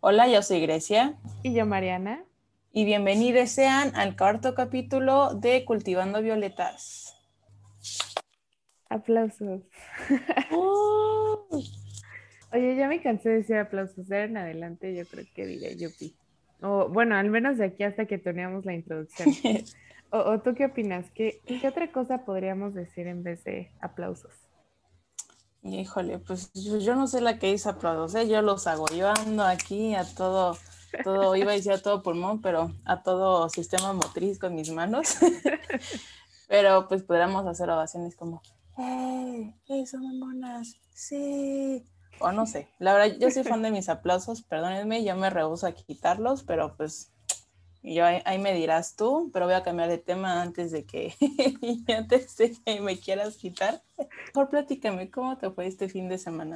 Hola, 0.00 0.28
yo 0.28 0.42
soy 0.42 0.60
Grecia. 0.60 1.16
Y 1.42 1.54
yo, 1.54 1.64
Mariana. 1.64 2.22
Y 2.70 2.84
bienvenidos 2.84 3.48
sean 3.48 3.96
al 3.96 4.14
cuarto 4.14 4.54
capítulo 4.54 5.34
de 5.34 5.64
Cultivando 5.64 6.20
Violetas. 6.20 7.16
Aplausos. 8.90 9.62
Oye, 12.52 12.76
ya 12.76 12.88
me 12.88 13.00
cansé 13.02 13.30
de 13.30 13.36
decir 13.36 13.56
aplausos. 13.56 14.06
De 14.06 14.24
en 14.24 14.36
adelante 14.36 14.94
yo 14.94 15.06
creo 15.06 15.24
que 15.34 15.46
diré 15.46 15.76
yupi. 15.76 16.14
O 16.60 16.90
bueno, 16.90 17.16
al 17.16 17.30
menos 17.30 17.56
de 17.56 17.64
aquí 17.64 17.82
hasta 17.82 18.04
que 18.04 18.18
teníamos 18.18 18.66
la 18.66 18.74
introducción. 18.74 19.30
o, 20.10 20.38
tú 20.40 20.54
qué 20.54 20.66
opinas? 20.66 21.10
¿Qué, 21.12 21.40
¿Qué 21.46 21.66
otra 21.66 21.90
cosa 21.90 22.26
podríamos 22.26 22.74
decir 22.74 23.06
en 23.06 23.22
vez 23.22 23.42
de 23.44 23.70
aplausos? 23.80 24.45
Híjole, 25.68 26.18
pues 26.18 26.52
yo, 26.54 26.94
no 26.94 27.06
sé 27.06 27.20
la 27.20 27.38
que 27.38 27.50
hizo 27.50 27.70
aplausos, 27.70 28.14
¿eh? 28.14 28.28
yo 28.28 28.40
los 28.40 28.66
hago, 28.66 28.86
yo 28.88 29.08
ando 29.08 29.44
aquí 29.44 29.94
a 29.94 30.04
todo, 30.04 30.56
todo, 31.02 31.34
iba 31.34 31.52
a 31.52 31.54
decir 31.54 31.72
a 31.72 31.82
todo 31.82 32.02
pulmón, 32.02 32.40
pero 32.40 32.72
a 32.84 33.02
todo 33.02 33.48
sistema 33.48 33.92
motriz 33.92 34.38
con 34.38 34.54
mis 34.54 34.70
manos. 34.70 35.16
pero 36.48 36.86
pues 36.88 37.02
podríamos 37.02 37.46
hacer 37.46 37.68
ovaciones 37.68 38.14
como, 38.14 38.42
¡eh! 38.78 39.54
¡Eh, 39.68 39.86
son 39.86 40.18
monas! 40.18 40.76
¡Sí! 40.94 41.84
O 42.20 42.32
no 42.32 42.46
sé, 42.46 42.68
la 42.78 42.94
verdad, 42.94 43.16
yo 43.18 43.30
soy 43.30 43.42
fan 43.44 43.62
de 43.62 43.70
mis 43.70 43.88
aplausos, 43.88 44.42
perdónenme, 44.42 45.04
yo 45.04 45.16
me 45.16 45.30
rehuso 45.30 45.66
a 45.66 45.72
quitarlos, 45.72 46.44
pero 46.44 46.76
pues 46.76 47.12
yo 47.94 48.04
ahí, 48.04 48.38
me 48.38 48.52
dirás 48.52 48.96
tú, 48.96 49.30
pero 49.32 49.46
voy 49.46 49.54
a 49.54 49.62
cambiar 49.62 49.88
de 49.88 49.98
tema 49.98 50.42
antes 50.42 50.72
de 50.72 50.84
que 50.84 51.14
antes 51.96 52.36
de 52.36 52.52
que 52.64 52.80
me 52.80 52.98
quieras 52.98 53.36
quitar. 53.36 53.80
Por 54.32 54.48
platícame, 54.48 55.10
¿cómo 55.10 55.38
te 55.38 55.50
fue 55.50 55.66
este 55.66 55.88
fin 55.88 56.08
de 56.08 56.18
semana? 56.18 56.54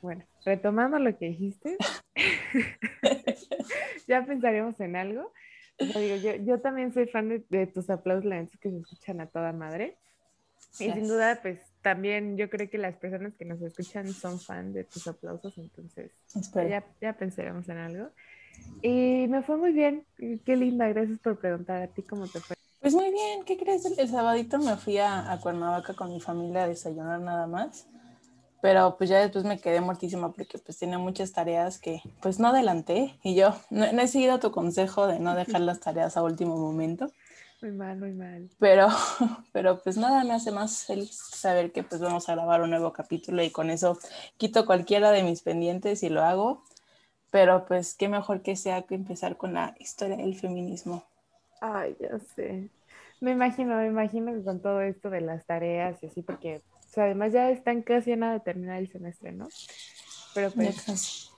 Bueno, 0.00 0.24
retomando 0.44 0.98
lo 0.98 1.16
que 1.18 1.26
dijiste, 1.26 1.76
ya 4.08 4.24
pensaremos 4.24 4.78
en 4.80 4.96
algo. 4.96 5.32
digo, 5.78 6.16
yo, 6.16 6.36
yo, 6.36 6.60
también 6.60 6.94
soy 6.94 7.06
fan 7.06 7.44
de, 7.48 7.66
tus 7.66 7.90
aplausos 7.90 8.30
que 8.60 8.70
se 8.70 8.78
escuchan 8.78 9.20
a 9.20 9.26
toda 9.26 9.52
madre. 9.52 9.98
Y 10.78 10.92
sin 10.92 11.08
duda, 11.08 11.40
pues 11.42 11.60
también 11.82 12.36
yo 12.36 12.48
creo 12.48 12.70
que 12.70 12.78
las 12.78 12.96
personas 12.96 13.34
que 13.34 13.44
nos 13.44 13.60
escuchan 13.60 14.06
son 14.08 14.38
fan 14.38 14.72
de 14.72 14.84
tus 14.84 15.06
aplausos, 15.08 15.58
entonces 15.58 16.12
ya, 16.54 16.84
ya 17.00 17.12
pensaremos 17.14 17.68
en 17.68 17.78
algo. 17.78 18.10
Y 18.82 19.26
me 19.28 19.42
fue 19.42 19.56
muy 19.56 19.72
bien. 19.72 20.04
Qué 20.16 20.56
linda, 20.56 20.88
gracias 20.88 21.18
por 21.18 21.38
preguntar 21.38 21.82
a 21.82 21.88
ti 21.88 22.02
cómo 22.02 22.26
te 22.26 22.40
fue. 22.40 22.56
Pues 22.80 22.94
muy 22.94 23.10
bien, 23.10 23.44
¿qué 23.44 23.58
crees? 23.58 23.84
El, 23.98 24.08
sabadito 24.08 24.58
me 24.58 24.76
fui 24.76 24.96
a, 24.98 25.38
Cuernavaca 25.42 25.92
con 25.92 26.10
mi 26.10 26.20
familia 26.20 26.64
a 26.64 26.68
desayunar 26.68 27.20
nada 27.20 27.46
más. 27.46 27.86
Pero 28.62 28.96
pues 28.96 29.08
ya 29.08 29.20
después 29.20 29.44
me 29.44 29.58
quedé 29.58 29.80
muertísima 29.80 30.32
porque 30.32 30.58
pues 30.58 30.78
tenía 30.78 30.98
muchas 30.98 31.32
tareas 31.32 31.78
que 31.78 32.02
pues 32.20 32.38
no 32.38 32.48
adelanté. 32.48 33.18
Y 33.22 33.34
yo 33.34 33.54
no, 33.70 33.84
he 33.84 34.06
seguido 34.06 34.38
tu 34.38 34.50
consejo 34.50 35.06
de 35.06 35.18
no 35.18 35.34
dejar 35.34 35.60
las 35.62 35.80
tareas 35.80 36.16
a 36.16 36.22
último 36.22 36.56
momento. 36.56 37.10
Muy 37.60 37.72
mal, 37.72 37.98
muy 37.98 38.12
mal. 38.12 38.48
Pero, 38.58 38.88
pero 39.52 39.82
pues 39.82 39.98
nada 39.98 40.24
me 40.24 40.32
hace 40.32 40.50
más 40.50 40.84
feliz 40.84 41.14
saber 41.16 41.72
que 41.72 41.82
pues 41.82 42.00
vamos 42.00 42.28
a 42.28 42.34
grabar 42.34 42.62
un 42.62 42.70
nuevo 42.70 42.92
capítulo 42.94 43.42
y 43.42 43.50
con 43.50 43.68
eso 43.68 43.98
quito 44.38 44.64
cualquiera 44.64 45.10
de 45.10 45.22
mis 45.22 45.42
pendientes 45.42 46.02
y 46.02 46.08
lo 46.08 46.22
hago 46.22 46.62
pero 47.30 47.66
pues 47.66 47.94
qué 47.94 48.08
mejor 48.08 48.42
que 48.42 48.56
sea 48.56 48.82
que 48.82 48.94
empezar 48.94 49.36
con 49.36 49.54
la 49.54 49.74
historia 49.78 50.16
del 50.16 50.38
feminismo. 50.38 51.04
Ay, 51.60 51.96
ya 52.00 52.18
sé. 52.18 52.70
Me 53.20 53.32
imagino, 53.32 53.76
me 53.76 53.86
imagino 53.86 54.32
que 54.32 54.42
con 54.42 54.60
todo 54.60 54.80
esto 54.80 55.10
de 55.10 55.20
las 55.20 55.44
tareas 55.46 56.02
y 56.02 56.06
así, 56.06 56.22
porque 56.22 56.62
además 56.96 57.32
ya 57.32 57.50
están 57.50 57.82
casi 57.82 58.12
a 58.12 58.16
nada 58.16 58.32
de 58.34 58.40
terminar 58.40 58.78
el 58.78 58.90
semestre, 58.90 59.32
¿no? 59.32 59.48
Pero 60.34 60.50
pues, 60.50 61.30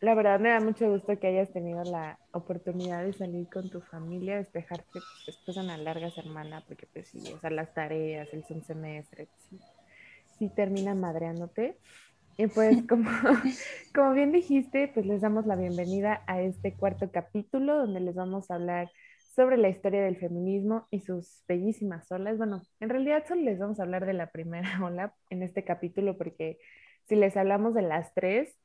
la 0.00 0.14
verdad 0.14 0.38
me 0.38 0.50
da 0.50 0.60
mucho 0.60 0.90
gusto 0.90 1.18
que 1.18 1.28
hayas 1.28 1.50
tenido 1.52 1.82
la 1.84 2.18
oportunidad 2.32 3.04
de 3.04 3.12
salir 3.12 3.48
con 3.48 3.70
tu 3.70 3.80
familia, 3.80 4.36
despejarte 4.36 4.84
pues, 4.92 5.04
después 5.26 5.56
de 5.56 5.62
una 5.62 5.78
larga 5.78 6.10
semana, 6.10 6.62
porque 6.66 6.86
pues 6.92 7.08
sí, 7.08 7.32
o 7.32 7.38
sea, 7.40 7.50
las 7.50 7.72
tareas, 7.72 8.28
el 8.32 8.44
semestre, 8.64 9.28
sí, 9.48 9.58
sí 10.38 10.48
terminan 10.48 11.00
madreándote. 11.00 11.78
Y 12.36 12.46
pues 12.46 12.82
como, 12.88 13.10
como 13.94 14.12
bien 14.12 14.32
dijiste, 14.32 14.90
pues 14.92 15.06
les 15.06 15.20
damos 15.20 15.46
la 15.46 15.56
bienvenida 15.56 16.22
a 16.26 16.40
este 16.40 16.74
cuarto 16.74 17.10
capítulo 17.10 17.76
donde 17.76 18.00
les 18.00 18.14
vamos 18.14 18.50
a 18.50 18.54
hablar 18.54 18.90
sobre 19.34 19.56
la 19.56 19.68
historia 19.68 20.02
del 20.02 20.16
feminismo 20.16 20.86
y 20.90 21.00
sus 21.00 21.42
bellísimas 21.48 22.10
olas. 22.12 22.36
Bueno, 22.36 22.62
en 22.80 22.90
realidad 22.90 23.24
solo 23.26 23.42
les 23.42 23.58
vamos 23.58 23.80
a 23.80 23.84
hablar 23.84 24.06
de 24.06 24.12
la 24.12 24.30
primera 24.30 24.78
ola 24.84 25.14
en 25.30 25.42
este 25.42 25.64
capítulo 25.64 26.16
porque 26.18 26.58
si 27.08 27.16
les 27.16 27.36
hablamos 27.36 27.74
de 27.74 27.82
las 27.82 28.12
tres, 28.14 28.56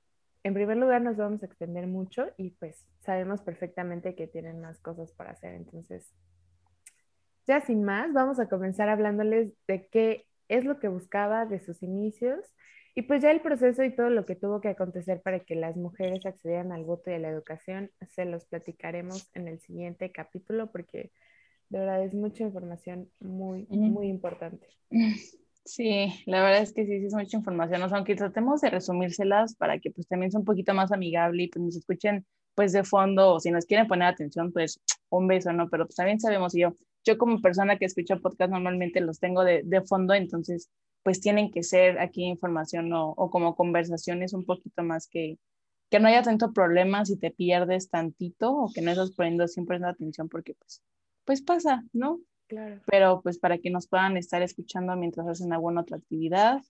en 0.43 0.53
primer 0.53 0.77
lugar 0.77 1.01
nos 1.01 1.17
vamos 1.17 1.41
a 1.43 1.45
extender 1.45 1.87
mucho 1.87 2.27
y 2.37 2.51
pues 2.51 2.85
sabemos 2.99 3.41
perfectamente 3.41 4.15
que 4.15 4.27
tienen 4.27 4.61
más 4.61 4.79
cosas 4.79 5.11
para 5.13 5.31
hacer. 5.31 5.53
Entonces, 5.55 6.13
ya 7.47 7.61
sin 7.61 7.83
más, 7.83 8.13
vamos 8.13 8.39
a 8.39 8.47
comenzar 8.47 8.89
hablándoles 8.89 9.53
de 9.67 9.87
qué 9.87 10.25
es 10.47 10.65
lo 10.65 10.79
que 10.79 10.87
buscaba 10.87 11.45
de 11.45 11.59
sus 11.59 11.83
inicios 11.83 12.39
y 12.95 13.03
pues 13.03 13.21
ya 13.21 13.31
el 13.31 13.41
proceso 13.41 13.83
y 13.83 13.95
todo 13.95 14.09
lo 14.09 14.25
que 14.25 14.35
tuvo 14.35 14.59
que 14.59 14.69
acontecer 14.69 15.21
para 15.21 15.41
que 15.41 15.55
las 15.55 15.77
mujeres 15.77 16.25
accedieran 16.25 16.71
al 16.71 16.83
voto 16.83 17.11
y 17.11 17.13
a 17.13 17.19
la 17.19 17.29
educación, 17.29 17.91
se 18.09 18.25
los 18.25 18.45
platicaremos 18.45 19.29
en 19.35 19.47
el 19.47 19.59
siguiente 19.59 20.11
capítulo 20.11 20.71
porque 20.71 21.11
de 21.69 21.79
verdad 21.79 22.03
es 22.03 22.13
mucha 22.13 22.43
información 22.43 23.09
muy, 23.19 23.67
muy 23.69 24.07
importante. 24.07 24.67
Sí, 25.67 26.07
la 26.25 26.41
verdad 26.41 26.61
es 26.61 26.71
que 26.71 26.85
sí, 26.85 26.97
sí 26.97 27.07
es 27.07 27.13
mucha 27.13 27.35
información, 27.35 27.81
aunque 27.83 28.15
tratemos 28.15 28.61
de 28.61 28.69
resumírselas 28.69 29.53
para 29.55 29.79
que 29.79 29.91
pues 29.91 30.07
también 30.07 30.31
sea 30.31 30.39
un 30.39 30.45
poquito 30.45 30.73
más 30.73 30.93
amigable 30.93 31.43
y 31.43 31.47
pues 31.49 31.61
nos 31.61 31.75
escuchen 31.75 32.25
pues 32.55 32.71
de 32.71 32.85
fondo 32.85 33.33
o 33.33 33.39
si 33.41 33.51
nos 33.51 33.65
quieren 33.65 33.85
poner 33.85 34.07
atención 34.07 34.53
pues 34.53 34.79
un 35.09 35.27
beso, 35.27 35.51
¿no? 35.51 35.69
Pero 35.69 35.85
pues 35.85 35.95
también 35.95 36.21
sabemos 36.21 36.53
yo, 36.55 36.73
yo 37.07 37.17
como 37.17 37.41
persona 37.41 37.77
que 37.77 37.85
escucha 37.85 38.17
podcast 38.17 38.51
normalmente 38.51 38.99
los 38.99 39.19
tengo 39.19 39.43
de, 39.43 39.63
de 39.63 39.81
fondo, 39.81 40.13
entonces 40.13 40.69
pues 41.03 41.21
tienen 41.21 41.51
que 41.51 41.63
ser 41.63 41.99
aquí 41.99 42.25
información 42.25 42.91
o, 42.93 43.15
como 43.31 43.55
conversaciones 43.55 44.33
un 44.33 44.43
poquito 44.43 44.83
más 44.83 45.07
que, 45.07 45.39
que 45.89 46.01
no 46.01 46.09
haya 46.09 46.21
tanto 46.21 46.51
problema 46.51 47.05
si 47.05 47.17
te 47.17 47.31
pierdes 47.31 47.89
tantito 47.89 48.53
o 48.53 48.69
que 48.73 48.81
no 48.81 48.91
estás 48.91 49.11
poniendo 49.11 49.47
siempre 49.47 49.79
la 49.79 49.91
atención 49.91 50.27
porque 50.27 50.53
pues, 50.55 50.83
pues 51.23 51.41
pasa, 51.41 51.85
¿no? 51.93 52.19
Claro. 52.47 52.81
Pero 52.87 53.21
pues 53.21 53.39
para 53.39 53.57
que 53.57 53.69
nos 53.69 53.87
puedan 53.87 54.17
estar 54.17 54.41
escuchando 54.41 54.97
mientras 54.97 55.27
hacen 55.29 55.53
alguna 55.53 55.81
otra 55.81 55.95
actividad. 55.95 56.61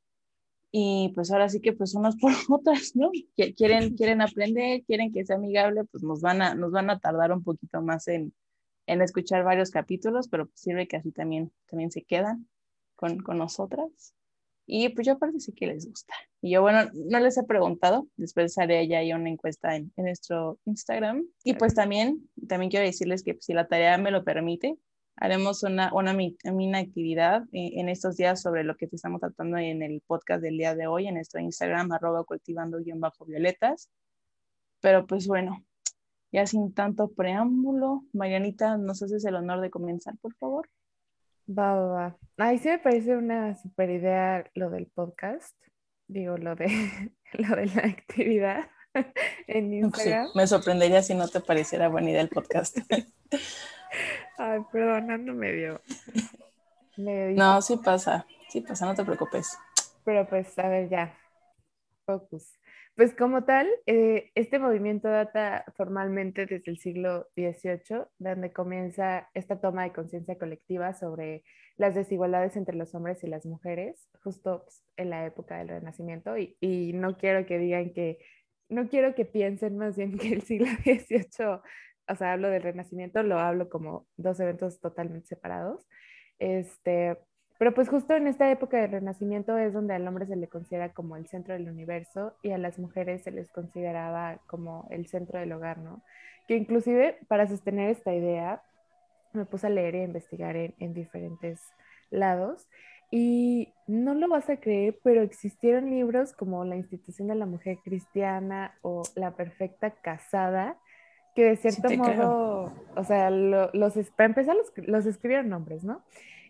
Y 0.72 1.14
pues 1.16 1.32
ahora 1.32 1.50
sí 1.50 1.60
que 1.60 1.74
pues 1.74 1.96
unas 1.96 2.16
por 2.18 2.32
otras, 2.50 2.96
¿no? 2.96 3.10
Quieren, 3.56 3.96
quieren 3.96 4.22
aprender, 4.22 4.84
quieren 4.86 5.12
que 5.12 5.26
sea 5.26 5.38
amigable, 5.38 5.86
pues 5.86 6.04
nos 6.04 6.22
van 6.22 6.44
a, 6.44 6.54
nos 6.54 6.72
van 6.72 6.92
a 6.92 7.00
tardar 7.00 7.32
un 7.32 7.44
poquito 7.44 7.82
más 7.82 8.08
en, 8.08 8.34
en 8.88 9.02
escuchar 9.02 9.44
varios 9.44 9.70
capítulos, 9.70 10.28
pero 10.30 10.48
pues 10.48 10.60
sirve 10.60 10.88
que 10.88 10.98
así 10.98 11.12
también, 11.12 11.52
también 11.70 11.92
se 11.92 12.04
quedan 12.04 12.48
con, 12.96 13.20
con 13.20 13.38
nosotras. 13.38 14.16
Y 14.66 14.90
pues 14.90 15.08
yo 15.08 15.14
aparte 15.14 15.40
sí 15.40 15.54
que 15.54 15.68
les 15.68 15.88
gusta. 15.88 16.14
Y 16.42 16.52
yo, 16.52 16.62
bueno, 16.62 16.90
no 16.94 17.20
les 17.20 17.38
he 17.38 17.44
preguntado, 17.44 18.08
después 18.18 18.58
haré 18.58 18.86
ya 18.88 19.00
una 19.16 19.30
encuesta 19.30 19.76
en, 19.76 19.94
en 19.96 20.06
nuestro 20.06 20.60
Instagram. 20.66 21.26
Y 21.44 21.54
pues 21.54 21.74
también, 21.74 22.30
también 22.48 22.70
quiero 22.70 22.86
decirles 22.86 23.24
que 23.24 23.38
si 23.40 23.54
la 23.54 23.68
tarea 23.68 23.98
me 23.98 24.12
lo 24.12 24.26
permite, 24.26 24.78
haremos 25.16 25.64
una, 25.64 25.94
una, 25.94 26.16
una 26.44 26.80
actividad 26.80 27.44
en, 27.52 27.80
en, 27.80 27.90
estos 27.90 28.18
días 28.18 28.42
sobre 28.42 28.64
lo 28.64 28.76
que 28.76 28.90
estamos 28.92 29.20
tratando 29.22 29.58
en 29.58 29.82
el 29.82 30.02
podcast 30.06 30.42
del 30.42 30.58
día 30.58 30.76
de 30.76 30.88
hoy, 30.88 31.08
en 31.08 31.16
nuestro 31.16 31.40
Instagram, 31.40 31.92
arroba 31.92 32.24
cultivando-violetas. 32.26 33.90
Pero 34.82 35.08
pues 35.08 35.28
bueno, 35.28 35.66
ya 36.32 36.46
sin 36.46 36.74
tanto 36.74 37.10
preámbulo, 37.10 38.04
Marianita, 38.14 38.78
¿nos 38.78 39.02
haces 39.02 39.24
el 39.26 39.36
honor 39.36 39.62
de 39.62 39.70
comenzar, 39.70 40.16
por 40.22 40.36
favor? 40.36 40.70
Va, 41.50 41.74
va, 41.74 41.88
va. 41.88 42.18
Ay, 42.38 42.58
sí 42.58 42.68
me 42.68 42.80
parece 42.80 43.16
una 43.16 43.56
super 43.56 43.90
idea 43.90 44.50
lo 44.54 44.70
del 44.70 44.88
podcast. 44.88 45.56
Digo, 46.08 46.38
lo 46.38 46.56
de, 46.56 46.68
lo 47.34 47.56
de 47.56 47.66
la 47.68 47.84
actividad 47.84 48.70
en 49.48 49.74
Instagram. 49.74 50.30
me 50.36 50.48
sorprendería 50.48 51.02
si 51.02 51.16
no 51.16 51.28
te 51.28 51.40
pareciera 51.40 51.88
buena 51.88 52.10
idea 52.10 52.22
el 52.22 52.30
podcast. 52.30 52.78
Ay, 54.38 54.60
perdón, 54.72 55.26
no 55.26 55.34
me 55.34 55.54
dio. 55.54 55.82
No, 56.98 57.62
sí 57.62 57.78
pasa, 57.78 58.26
sí 58.50 58.62
pasa, 58.62 58.86
no 58.86 58.96
te 58.96 59.06
preocupes. 59.06 59.58
Pero 60.04 60.28
pues, 60.28 60.58
a 60.60 60.68
ver, 60.68 60.90
ya. 60.90 61.14
Pues 62.96 63.14
como 63.14 63.44
tal, 63.44 63.68
eh, 63.86 64.32
este 64.34 64.60
movimiento 64.60 65.10
data 65.10 65.66
formalmente 65.76 66.46
desde 66.46 66.72
el 66.72 66.78
siglo 66.78 67.28
XVIII, 67.36 68.06
donde 68.18 68.54
comienza 68.54 69.30
esta 69.34 69.60
toma 69.60 69.84
de 69.84 69.94
conciencia 69.94 70.38
colectiva 70.38 70.94
sobre 70.94 71.44
las 71.76 71.96
desigualdades 71.96 72.56
entre 72.56 72.76
los 72.76 72.96
hombres 72.96 73.24
y 73.24 73.28
las 73.28 73.46
mujeres, 73.46 74.10
justo 74.24 74.64
pues, 74.64 74.84
en 74.96 75.10
la 75.10 75.26
época 75.26 75.58
del 75.58 75.68
Renacimiento. 75.68 76.38
Y, 76.38 76.58
y, 76.62 76.94
no 76.94 77.18
quiero 77.18 77.46
que 77.46 77.60
digan 77.60 77.94
que, 77.94 78.20
no 78.70 78.88
quiero 78.88 79.14
que 79.14 79.26
piensen 79.26 79.78
más 79.78 79.98
bien 79.98 80.18
que 80.18 80.34
el 80.34 80.42
siglo 80.44 80.68
XVIII, 80.84 81.60
o 82.10 82.16
sea, 82.16 82.34
hablo 82.34 82.50
del 82.50 82.64
Renacimiento, 82.64 83.22
lo 83.22 83.38
hablo 83.38 83.70
como 83.70 84.08
dos 84.16 84.40
eventos 84.40 84.80
totalmente 84.80 85.28
separados. 85.28 85.86
Este, 86.40 87.18
Pero 87.58 87.74
pues 87.74 87.90
justo 87.90 88.14
en 88.16 88.28
esta 88.28 88.52
época 88.52 88.78
del 88.78 88.92
Renacimiento 88.92 89.58
es 89.58 89.74
donde 89.74 89.96
al 89.96 90.08
hombre 90.08 90.28
se 90.28 90.36
le 90.36 90.48
considera 90.48 90.94
como 90.94 91.16
el 91.16 91.28
centro 91.28 91.54
del 91.54 91.70
universo 91.70 92.36
y 92.44 92.52
a 92.52 92.58
las 92.58 92.78
mujeres 92.78 93.24
se 93.24 93.32
les 93.32 93.50
consideraba 93.50 94.40
como 94.46 94.88
el 94.92 95.08
centro 95.08 95.40
del 95.40 95.52
hogar, 95.52 95.80
¿no? 95.80 96.04
Que 96.48 96.56
inclusive 96.56 97.18
para 97.28 97.48
sostener 97.48 97.90
esta 97.90 98.14
idea 98.14 98.62
me 99.34 99.46
puse 99.46 99.68
a 99.68 99.72
leer 99.72 99.96
e 99.96 100.04
investigar 100.04 100.56
en, 100.56 100.76
en 100.80 100.94
diferentes 100.94 101.62
lados 102.12 102.68
y 103.10 103.74
no 103.88 104.14
lo 104.14 104.28
vas 104.28 104.50
a 104.50 104.58
creer, 104.58 105.00
pero 105.02 105.22
existieron 105.22 105.90
libros 105.90 106.34
como 106.34 106.66
La 106.66 106.76
institución 106.76 107.30
de 107.30 107.36
la 107.36 107.46
mujer 107.46 107.78
cristiana 107.84 108.78
o 108.82 109.04
La 109.16 109.36
perfecta 109.36 109.92
casada, 109.92 110.78
que 111.34 111.46
de 111.46 111.56
cierto 111.56 111.90
modo, 111.92 112.74
o 112.96 113.04
sea, 113.04 113.30
los, 113.30 113.94
para 114.16 114.28
empezar 114.28 114.56
los, 114.56 114.74
los 114.88 115.06
escribieron 115.06 115.54
hombres, 115.54 115.84
¿no? 115.84 116.04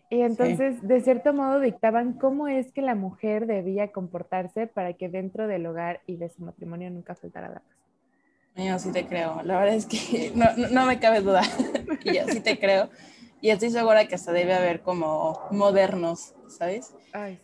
Y 0.10 0.22
entonces, 0.22 0.82
de 0.88 1.02
cierto 1.02 1.34
modo, 1.34 1.60
dictaban 1.60 2.14
cómo 2.14 2.48
es 2.48 2.72
que 2.72 2.82
la 2.82 2.96
mujer 2.96 3.46
debía 3.46 3.92
comportarse 3.92 4.66
para 4.68 4.94
que 4.94 5.10
dentro 5.10 5.48
del 5.48 5.66
hogar 5.66 6.02
y 6.08 6.16
de 6.16 6.30
su 6.30 6.44
matrimonio 6.44 6.90
nunca 6.90 7.14
faltara 7.16 7.50
la 7.50 7.60
paz. 7.60 7.78
Yo 8.56 8.80
sí 8.80 8.92
te 8.92 9.06
creo. 9.06 9.42
La 9.44 9.60
verdad 9.60 9.76
es 9.76 9.86
que 9.86 10.32
no, 10.36 10.46
no, 10.72 10.86
me 10.86 11.00
cabe 11.00 11.22
duda. 11.22 11.42
y 12.04 12.16
yo 12.16 12.24
sí 12.28 12.40
te 12.40 12.58
creo. 12.58 12.90
Y 13.42 13.50
estoy 13.50 13.70
segura 13.70 14.08
que 14.08 14.16
hasta 14.16 14.32
debe 14.32 14.54
haber 14.54 14.82
como 14.82 15.40
modernos, 15.52 16.34
¿sabes? 16.48 16.94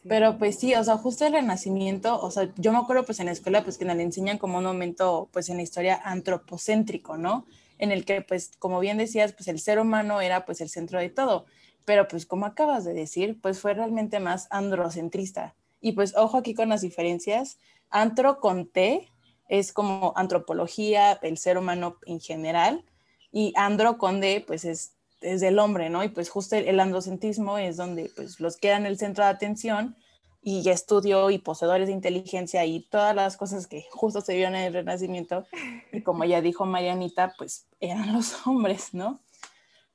Pero 0.07 0.37
pues 0.39 0.57
sí, 0.57 0.73
o 0.73 0.83
sea, 0.83 0.97
justo 0.97 1.25
el 1.25 1.33
renacimiento, 1.33 2.19
o 2.19 2.31
sea, 2.31 2.51
yo 2.57 2.71
me 2.71 2.79
acuerdo 2.79 3.05
pues 3.05 3.19
en 3.19 3.27
la 3.27 3.31
escuela 3.31 3.63
pues 3.63 3.77
que 3.77 3.85
nos 3.85 3.97
enseñan 3.97 4.37
como 4.37 4.57
un 4.57 4.63
momento 4.63 5.29
pues 5.31 5.49
en 5.49 5.57
la 5.57 5.63
historia 5.63 5.99
antropocéntrico, 6.03 7.17
¿no? 7.17 7.45
En 7.77 7.91
el 7.91 8.05
que 8.05 8.21
pues 8.21 8.51
como 8.57 8.79
bien 8.79 8.97
decías 8.97 9.33
pues 9.33 9.47
el 9.47 9.59
ser 9.59 9.79
humano 9.79 10.19
era 10.21 10.45
pues 10.45 10.61
el 10.61 10.69
centro 10.69 10.99
de 10.99 11.09
todo 11.09 11.45
pero 11.85 12.07
pues 12.07 12.25
como 12.25 12.45
acabas 12.45 12.85
de 12.85 12.93
decir, 12.93 13.39
pues 13.41 13.59
fue 13.59 13.73
realmente 13.73 14.19
más 14.19 14.47
androcentrista. 14.49 15.55
Y 15.81 15.93
pues 15.93 16.15
ojo 16.15 16.37
aquí 16.37 16.53
con 16.53 16.69
las 16.69 16.81
diferencias, 16.81 17.57
antro 17.89 18.39
con 18.39 18.67
T 18.67 19.09
es 19.49 19.73
como 19.73 20.13
antropología, 20.15 21.19
el 21.21 21.37
ser 21.37 21.57
humano 21.57 21.97
en 22.05 22.19
general, 22.19 22.83
y 23.31 23.53
andro 23.55 23.97
con 23.97 24.21
D 24.21 24.43
pues 24.45 24.65
es, 24.65 24.93
es 25.21 25.41
del 25.41 25.59
hombre, 25.59 25.89
¿no? 25.89 26.03
Y 26.03 26.09
pues 26.09 26.29
justo 26.29 26.55
el, 26.55 26.79
androcentrismo 26.79 27.57
es 27.57 27.77
donde 27.77 28.09
pues 28.15 28.39
los 28.39 28.57
quedan 28.57 28.85
el 28.85 28.97
centro 28.97 29.23
de 29.23 29.31
atención 29.31 29.95
y 30.41 30.67
estudio 30.69 31.29
y 31.29 31.37
poseedores 31.37 31.87
de 31.87 31.93
inteligencia 31.93 32.65
y 32.65 32.81
todas 32.81 33.15
las 33.15 33.37
cosas 33.37 33.67
que 33.67 33.85
justo 33.91 34.21
se 34.21 34.35
vieron 34.35 34.55
en 34.55 34.63
el 34.63 34.73
Renacimiento, 34.73 35.45
y 35.91 36.01
como 36.01 36.25
ya 36.25 36.41
dijo 36.41 36.65
Marianita, 36.65 37.33
pues 37.37 37.65
eran 37.79 38.13
los 38.13 38.35
hombres, 38.47 38.93
¿no? 38.93 39.19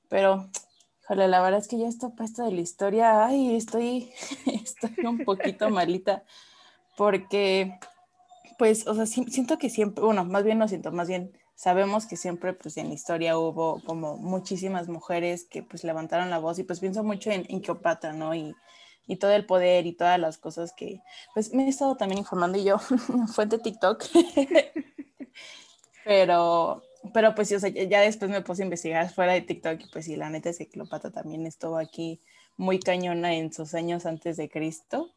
Pero 0.09 0.49
la 1.17 1.41
verdad 1.41 1.61
es 1.61 1.69
que 1.69 1.79
ya 1.79 1.89
está 1.89 2.11
puesta 2.11 2.45
de 2.45 2.53
la 2.53 2.61
historia, 2.61 3.25
ay, 3.25 3.57
estoy, 3.57 4.13
estoy 4.47 5.05
un 5.05 5.25
poquito 5.25 5.71
malita 5.71 6.25
porque, 6.97 7.79
pues, 8.59 8.87
o 8.87 8.95
sea, 8.95 9.07
siento 9.07 9.57
que 9.59 9.71
siempre, 9.71 10.05
bueno, 10.05 10.25
más 10.25 10.45
bien 10.45 10.59
no 10.59 10.69
siento, 10.69 10.91
más 10.91 11.09
bien 11.09 11.33
sabemos 11.55 12.07
que 12.07 12.17
siempre, 12.17 12.53
pues, 12.53 12.77
en 12.77 12.89
la 12.89 12.95
historia 12.95 13.39
hubo 13.39 13.81
como 13.85 14.17
muchísimas 14.17 14.89
mujeres 14.89 15.45
que, 15.45 15.63
pues, 15.63 15.85
levantaron 15.85 16.29
la 16.29 16.39
voz 16.39 16.59
y, 16.59 16.65
pues, 16.65 16.81
pienso 16.81 17.05
mucho 17.05 17.31
en, 17.31 17.47
en 17.49 17.61
Cleopatra, 17.61 18.13
¿no? 18.13 18.35
Y, 18.35 18.55
y 19.07 19.17
todo 19.17 19.33
el 19.33 19.47
poder 19.47 19.87
y 19.87 19.93
todas 19.93 20.19
las 20.19 20.39
cosas 20.39 20.73
que, 20.77 21.01
pues, 21.35 21.55
me 21.55 21.67
he 21.67 21.69
estado 21.69 21.97
también 21.97 22.19
informando 22.19 22.59
y 22.59 22.65
yo, 22.65 22.79
fuente 23.33 23.59
TikTok, 23.59 24.05
pero 26.05 26.83
pero 27.13 27.35
pues 27.35 27.53
o 27.53 27.61
sea, 27.61 27.71
ya 27.71 28.01
después 28.01 28.31
me 28.31 28.43
puse 28.43 28.63
a 28.63 28.65
investigar 28.67 29.11
fuera 29.13 29.33
de 29.33 29.43
TikTok 29.43 29.81
y 29.81 29.89
pues 29.89 30.05
sí, 30.05 30.17
la 30.17 30.31
neta 30.31 30.51
es 30.51 30.59
que 30.59 30.69
Cleopatra 30.69 31.11
también 31.11 31.47
estuvo 31.47 31.79
aquí 31.79 32.21
muy 32.57 32.79
cañona 32.81 33.35
en 33.35 33.53
sus 33.53 33.75
años 33.75 34.05
antes 34.07 34.37
de 34.37 34.49
Cristo. 34.49 35.11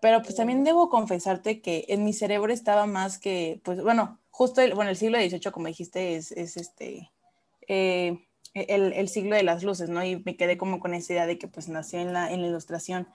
Pero 0.00 0.22
pues 0.22 0.36
también 0.36 0.64
debo 0.64 0.90
confesarte 0.90 1.62
que 1.62 1.86
en 1.88 2.04
mi 2.04 2.12
cerebro 2.12 2.52
estaba 2.52 2.86
más 2.86 3.18
que, 3.18 3.60
pues 3.64 3.82
bueno, 3.82 4.18
justo 4.30 4.60
el, 4.60 4.74
bueno, 4.74 4.90
el 4.90 4.96
siglo 4.96 5.18
XVIII, 5.18 5.50
como 5.50 5.66
dijiste, 5.66 6.16
es, 6.16 6.30
es 6.32 6.56
este, 6.56 7.10
eh, 7.68 8.18
el, 8.52 8.92
el, 8.92 9.08
siglo 9.08 9.34
de 9.34 9.42
las 9.42 9.64
luces, 9.64 9.88
¿no? 9.88 10.04
Y 10.04 10.22
me 10.22 10.36
quedé 10.36 10.58
como 10.58 10.78
con 10.78 10.92
esa 10.92 11.14
idea 11.14 11.26
de 11.26 11.38
que 11.38 11.48
pues 11.48 11.68
nació 11.68 12.00
en 12.00 12.12
la, 12.12 12.30
en 12.30 12.42
la 12.42 12.48
ilustración. 12.48 13.08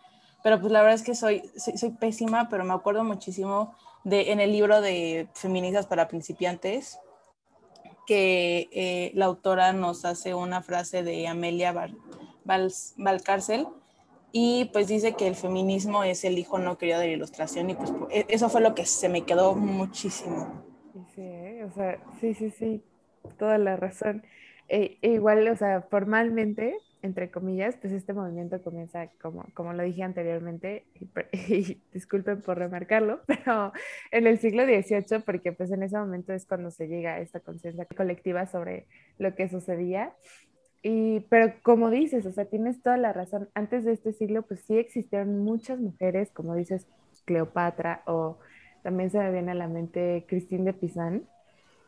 Pero 0.44 0.60
pues 0.60 0.72
la 0.72 0.82
verdad 0.82 0.96
es 0.96 1.04
que 1.04 1.16
soy, 1.16 1.44
soy, 1.58 1.78
soy 1.78 1.92
pésima, 1.92 2.50
pero 2.50 2.64
me 2.64 2.74
acuerdo 2.74 3.04
muchísimo 3.04 3.75
de 4.04 4.32
en 4.32 4.40
el 4.40 4.52
libro 4.52 4.82
de 4.82 5.28
Feministas 5.34 5.86
para 5.86 6.08
Principiantes, 6.08 6.98
que 8.10 8.70
eh, 8.72 9.12
la 9.14 9.26
autora 9.26 9.72
nos 9.72 10.04
hace 10.04 10.34
una 10.34 10.64
frase 10.64 11.04
de 11.04 11.28
Amelia 11.28 11.94
Valcárcel 12.98 13.68
y 14.32 14.66
pues 14.74 14.88
dice 14.88 15.14
que 15.14 15.28
el 15.28 15.36
feminismo 15.36 16.04
es 16.04 16.24
el 16.24 16.40
hijo 16.40 16.58
no 16.58 16.80
querido 16.80 16.98
de 17.00 17.06
la 17.06 17.14
ilustración 17.14 17.70
y 17.70 17.76
pues 17.76 17.94
e, 18.10 18.26
eso 18.30 18.50
fue 18.50 18.62
lo 18.62 18.74
que 18.74 18.88
se 18.88 19.10
me 19.10 19.26
quedó 19.26 19.54
muchísimo. 19.54 20.64
Sí, 21.14 21.22
¿eh? 21.22 21.64
o 21.64 21.72
sea, 21.72 22.00
sí, 22.20 22.34
sí, 22.34 22.50
sí, 22.50 22.84
toda 23.38 23.60
la 23.60 23.76
razón. 23.76 24.24
E, 24.70 24.98
e 25.04 25.10
igual, 25.10 25.48
o 25.48 25.56
sea, 25.56 25.84
formalmente 25.84 26.78
entre 27.01 27.31
comillas, 27.31 27.78
pues 27.78 27.94
este 27.94 28.13
movimiento 28.13 28.62
comienza, 28.62 29.07
como, 29.22 29.46
como 29.54 29.74
lo 29.74 29.84
dije 29.84 30.04
anteriormente, 30.04 30.86
y, 30.96 31.81
disculpen 31.94 32.42
por 32.42 32.57
remarcarlo, 32.57 33.22
pero 33.28 33.72
en 34.12 34.28
el 34.28 34.40
siglo 34.40 34.66
XVIII, 34.66 35.22
porque 35.25 35.54
pues 35.54 35.72
en 35.72 35.84
ese 35.84 35.98
momento 35.98 36.34
es 36.34 36.46
cuando 36.46 36.72
se 36.72 36.88
llega 36.88 37.16
a 37.16 37.19
esta 37.19 37.40
conciencia 37.40 37.86
colectiva 37.86 38.46
sobre 38.48 38.88
lo 39.18 39.34
que 39.36 39.50
sucedía. 39.50 40.13
Y, 40.81 41.22
pero 41.30 41.54
como 41.62 41.90
dices, 41.90 42.25
o 42.25 42.31
sea, 42.31 42.46
tienes 42.46 42.81
toda 42.81 42.98
la 42.98 43.12
razón, 43.12 43.50
antes 43.54 43.84
de 43.84 43.94
este 43.94 44.13
siglo, 44.13 44.44
pues 44.44 44.62
sí 44.62 44.78
existieron 44.78 45.40
muchas 45.40 45.80
mujeres, 45.80 46.31
como 46.31 46.56
dices, 46.56 46.88
Cleopatra, 47.25 48.04
o 48.07 48.40
también 48.81 49.10
se 49.10 49.19
me 49.19 49.31
viene 49.31 49.51
a 49.51 49.56
la 49.56 49.68
mente 49.68 50.25
Christine 50.28 50.63
de 50.63 50.74
Pizan, 50.74 51.24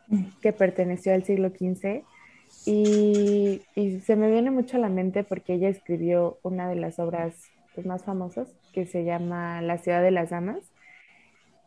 mm. 0.08 0.24
que 0.42 0.52
perteneció 0.54 1.13
al 1.13 1.24
siglo 1.24 1.50
XV 1.50 2.04
y, 2.65 3.62
se 4.06 4.15
me 4.15 4.31
viene 4.31 4.51
mucho 4.51 4.77
a 4.77 4.80
la 4.80 4.89
mente 4.89 5.24
porque 5.24 5.53
ella 5.56 5.69
escribió 5.69 6.39
una 6.44 6.69
de 6.69 6.75
las 6.75 7.00
obras 7.00 7.50
pues, 7.74 7.86
más 7.88 8.03
famosas 8.03 8.48
que 8.74 8.86
se 8.86 9.03
llama 9.03 9.62
La 9.62 9.77
ciudad 9.77 10.01
de 10.01 10.12
las 10.12 10.30
damas. 10.30 10.71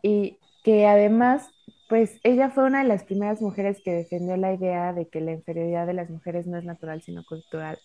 Y 0.01 0.37
que 0.63 0.87
además 0.87 1.51
pues 1.87 2.19
ella 2.23 2.49
fue 2.49 2.63
una 2.65 2.81
de 2.81 2.87
las 2.87 3.03
primeras 3.03 3.41
mujeres 3.41 3.81
que 3.83 3.91
defendió 3.93 4.37
la 4.37 4.53
idea 4.53 4.93
de 4.93 5.07
que 5.07 5.21
la 5.21 5.33
inferioridad 5.33 5.85
de 5.85 5.93
las 5.93 6.09
mujeres 6.09 6.47
no 6.47 6.57
es 6.57 6.63
natural 6.63 7.01
sino 7.01 7.23
cultural. 7.25 7.77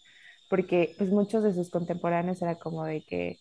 Porque 0.48 0.94
pues 0.98 1.10
muchos 1.10 1.42
de 1.44 1.52
sus 1.52 1.70
contemporáneos 1.70 2.40
era 2.42 2.56
como 2.56 2.84
de 2.84 3.04
que 3.04 3.38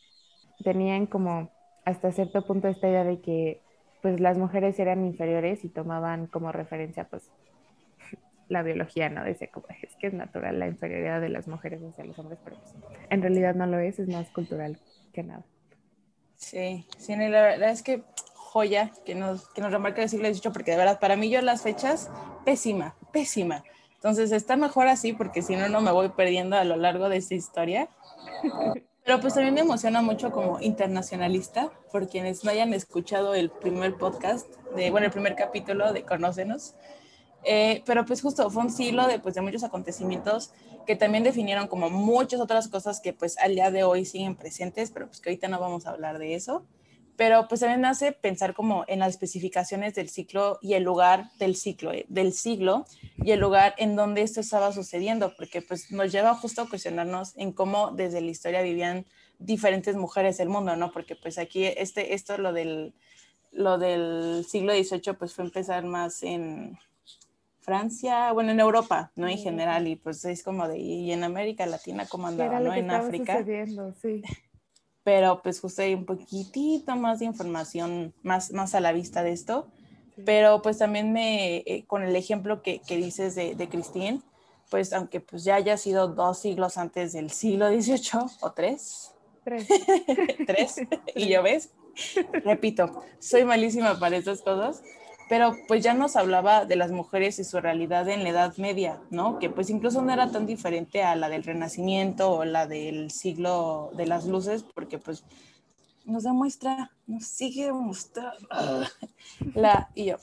tenían 0.63 1.05
como 1.05 1.51
hasta 1.85 2.11
cierto 2.11 2.45
punto 2.45 2.67
esta 2.67 2.89
idea 2.89 3.03
de 3.03 3.21
que 3.21 3.61
pues 4.01 4.19
las 4.19 4.37
mujeres 4.37 4.77
eran 4.79 5.05
inferiores 5.05 5.63
y 5.63 5.69
tomaban 5.69 6.27
como 6.27 6.51
referencia 6.51 7.07
pues 7.09 7.29
la 8.49 8.63
biología, 8.63 9.09
¿no? 9.09 9.23
Dice 9.23 9.49
como 9.49 9.67
es 9.81 9.95
que 9.95 10.07
es 10.07 10.13
natural 10.13 10.59
la 10.59 10.67
inferioridad 10.67 11.21
de 11.21 11.29
las 11.29 11.47
mujeres 11.47 11.81
hacia 11.83 12.03
los 12.03 12.17
hombres, 12.19 12.39
pero 12.43 12.57
pues, 12.57 12.75
en 13.09 13.21
realidad 13.21 13.55
no 13.55 13.65
lo 13.65 13.79
es, 13.79 13.99
es 13.99 14.09
más 14.09 14.29
cultural 14.31 14.77
que 15.13 15.23
nada. 15.23 15.43
Sí, 16.35 16.85
sí, 16.97 17.15
la 17.15 17.41
verdad 17.41 17.69
es 17.69 17.83
que 17.83 18.03
joya 18.33 18.91
que 19.05 19.13
nos, 19.13 19.47
que 19.49 19.61
nos 19.61 19.71
remarca 19.71 20.01
el 20.01 20.09
siglo 20.09 20.27
XVIII, 20.27 20.51
porque 20.51 20.71
de 20.71 20.77
verdad, 20.77 20.99
para 20.99 21.15
mí 21.15 21.29
yo 21.29 21.41
las 21.41 21.61
fechas, 21.61 22.09
pésima, 22.43 22.95
pésima. 23.13 23.63
Entonces 23.95 24.31
está 24.31 24.55
mejor 24.55 24.87
así, 24.87 25.13
porque 25.13 25.41
si 25.41 25.55
no, 25.55 25.69
no 25.69 25.81
me 25.81 25.91
voy 25.91 26.09
perdiendo 26.09 26.55
a 26.55 26.63
lo 26.63 26.75
largo 26.75 27.09
de 27.09 27.17
esta 27.17 27.35
historia. 27.35 27.89
Pero 29.03 29.21
pues 29.21 29.33
también 29.33 29.55
me 29.55 29.61
emociona 29.61 30.01
mucho 30.01 30.31
como 30.31 30.59
internacionalista, 30.61 31.71
por 31.91 32.07
quienes 32.07 32.43
no 32.43 32.51
hayan 32.51 32.73
escuchado 32.73 33.33
el 33.33 33.49
primer 33.49 33.95
podcast, 33.95 34.47
de, 34.75 34.91
bueno, 34.91 35.07
el 35.07 35.11
primer 35.11 35.35
capítulo 35.35 35.91
de 35.93 36.03
Conócenos, 36.03 36.75
eh, 37.43 37.83
pero 37.85 38.05
pues 38.05 38.21
justo 38.21 38.49
fue 38.49 38.63
un 38.63 38.71
siglo 38.71 39.07
de, 39.07 39.19
pues, 39.19 39.35
de 39.35 39.41
muchos 39.41 39.63
acontecimientos 39.63 40.51
que 40.85 40.95
también 40.95 41.23
definieron 41.23 41.67
como 41.67 41.89
muchas 41.89 42.41
otras 42.41 42.67
cosas 42.67 42.99
que 42.99 43.13
pues 43.13 43.37
al 43.37 43.53
día 43.53 43.69
de 43.69 43.83
hoy 43.83 44.05
siguen 44.05 44.35
presentes, 44.35 44.91
pero 44.91 45.05
pues 45.07 45.21
que 45.21 45.29
ahorita 45.29 45.47
no 45.47 45.59
vamos 45.59 45.85
a 45.85 45.91
hablar 45.91 46.17
de 46.17 46.33
eso. 46.33 46.65
Pero 47.15 47.47
pues 47.49 47.59
también 47.59 47.83
hace 47.85 48.13
pensar 48.13 48.53
como 48.53 48.85
en 48.87 48.99
las 48.99 49.09
especificaciones 49.09 49.93
del 49.93 50.09
ciclo 50.09 50.57
y 50.61 50.73
el 50.73 50.83
lugar 50.83 51.29
del 51.37 51.55
ciclo, 51.55 51.91
eh, 51.91 52.05
del 52.07 52.33
siglo 52.33 52.85
y 53.17 53.31
el 53.31 53.39
lugar 53.39 53.75
en 53.77 53.95
donde 53.95 54.21
esto 54.21 54.39
estaba 54.39 54.71
sucediendo, 54.71 55.33
porque 55.35 55.61
pues 55.61 55.91
nos 55.91 56.11
lleva 56.11 56.33
justo 56.33 56.61
a 56.61 56.69
cuestionarnos 56.69 57.33
en 57.37 57.51
cómo 57.51 57.91
desde 57.91 58.21
la 58.21 58.31
historia 58.31 58.61
vivían 58.61 59.05
diferentes 59.37 59.95
mujeres 59.95 60.37
del 60.37 60.49
mundo, 60.49 60.75
¿no? 60.75 60.91
Porque 60.91 61.15
pues 61.15 61.37
aquí 61.37 61.65
este, 61.65 62.13
esto, 62.13 62.37
lo 62.37 62.53
del, 62.53 62.93
lo 63.51 63.77
del 63.77 64.45
siglo 64.47 64.73
XVIII, 64.73 65.13
pues 65.19 65.33
fue 65.33 65.45
empezar 65.45 65.83
más 65.83 66.23
en, 66.23 66.79
Francia, 67.59 68.31
bueno, 68.31 68.51
en 68.51 68.59
Europa, 68.59 69.11
¿no? 69.15 69.27
En 69.27 69.37
general, 69.37 69.87
y 69.87 69.95
pues 69.95 70.23
es 70.25 70.43
como 70.43 70.67
de, 70.67 70.79
y 70.79 71.11
en 71.11 71.23
América 71.23 71.65
Latina, 71.65 72.05
¿cómo 72.07 72.27
andaba, 72.27 72.59
¿no? 72.59 72.73
En 72.73 72.89
África. 72.89 73.43
Sí. 74.01 74.21
Pero 75.03 75.41
pues 75.41 75.59
justo 75.59 75.81
hay 75.81 75.93
un 75.93 76.05
poquitito 76.05 76.95
más 76.95 77.19
de 77.19 77.25
información 77.25 78.13
más, 78.21 78.51
más 78.51 78.75
a 78.75 78.79
la 78.79 78.91
vista 78.91 79.23
de 79.23 79.31
esto. 79.31 79.67
Pero 80.25 80.61
pues 80.61 80.77
también 80.77 81.13
me, 81.13 81.57
eh, 81.57 81.85
con 81.87 82.03
el 82.03 82.15
ejemplo 82.15 82.61
que, 82.61 82.81
que 82.81 82.97
dices 82.97 83.35
de, 83.35 83.55
de 83.55 84.19
pues 84.69 84.91
aunque 84.91 85.21
pues 85.21 85.45
ya 85.45 85.55
haya 85.55 85.77
sido 85.77 86.09
dos 86.09 86.39
siglos 86.39 86.77
antes 86.77 87.13
del 87.13 87.29
siglo 87.29 87.69
XVIII 87.69 88.29
o 88.41 88.51
tres, 88.51 89.13
Tres. 89.43 89.67
Tres. 90.47 90.75
Y 91.15 91.29
yo 91.29 91.43
ves, 91.43 91.69
repito, 92.43 93.03
soy 93.19 93.45
malísima 93.45 93.99
para 93.99 94.17
estas 94.17 94.41
cosas, 94.41 94.83
pero 95.29 95.55
pues 95.67 95.83
ya 95.83 95.93
nos 95.93 96.15
hablaba 96.15 96.65
de 96.65 96.75
las 96.75 96.91
mujeres 96.91 97.37
y 97.37 97.43
su 97.43 97.61
realidad 97.61 98.09
en 98.09 98.23
la 98.23 98.29
Edad 98.29 98.57
Media, 98.57 98.99
¿no? 99.11 99.37
Que 99.37 99.51
pues 99.51 99.69
incluso 99.69 100.01
no 100.01 100.11
era 100.11 100.31
tan 100.31 100.47
diferente 100.47 101.03
a 101.03 101.15
la 101.15 101.29
del 101.29 101.43
Renacimiento 101.43 102.31
o 102.31 102.45
la 102.45 102.65
del 102.65 103.11
siglo 103.11 103.91
de 103.95 104.07
las 104.07 104.25
luces, 104.25 104.63
porque 104.63 104.97
pues 104.97 105.23
nos 106.03 106.23
demuestra, 106.23 106.91
nos 107.05 107.25
sigue 107.25 107.65
demostrando, 107.65 108.47
la, 109.53 109.91
y 109.93 110.05
yo, 110.05 110.17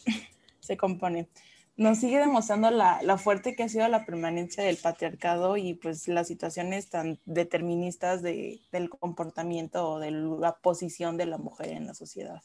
se 0.59 0.77
compone, 0.77 1.29
nos 1.77 1.99
sigue 1.99 2.19
demostrando 2.19 2.73
la, 2.73 3.01
la, 3.03 3.17
fuerte 3.17 3.55
que 3.55 3.63
ha 3.63 3.69
sido 3.69 3.87
la 3.87 4.05
permanencia 4.05 4.65
del 4.65 4.77
patriarcado 4.77 5.57
y 5.57 5.75
pues 5.75 6.09
las 6.09 6.27
situaciones 6.27 6.89
tan 6.89 7.21
deterministas 7.27 8.23
de, 8.23 8.61
del 8.73 8.91
comportamiento 8.91 9.89
o 9.89 9.99
de 10.01 10.11
la 10.11 10.57
posición 10.57 11.17
de 11.17 11.27
la 11.27 11.39
mujer 11.39 11.69
en 11.69 11.87
la 11.87 11.95
sociedad 11.95 12.43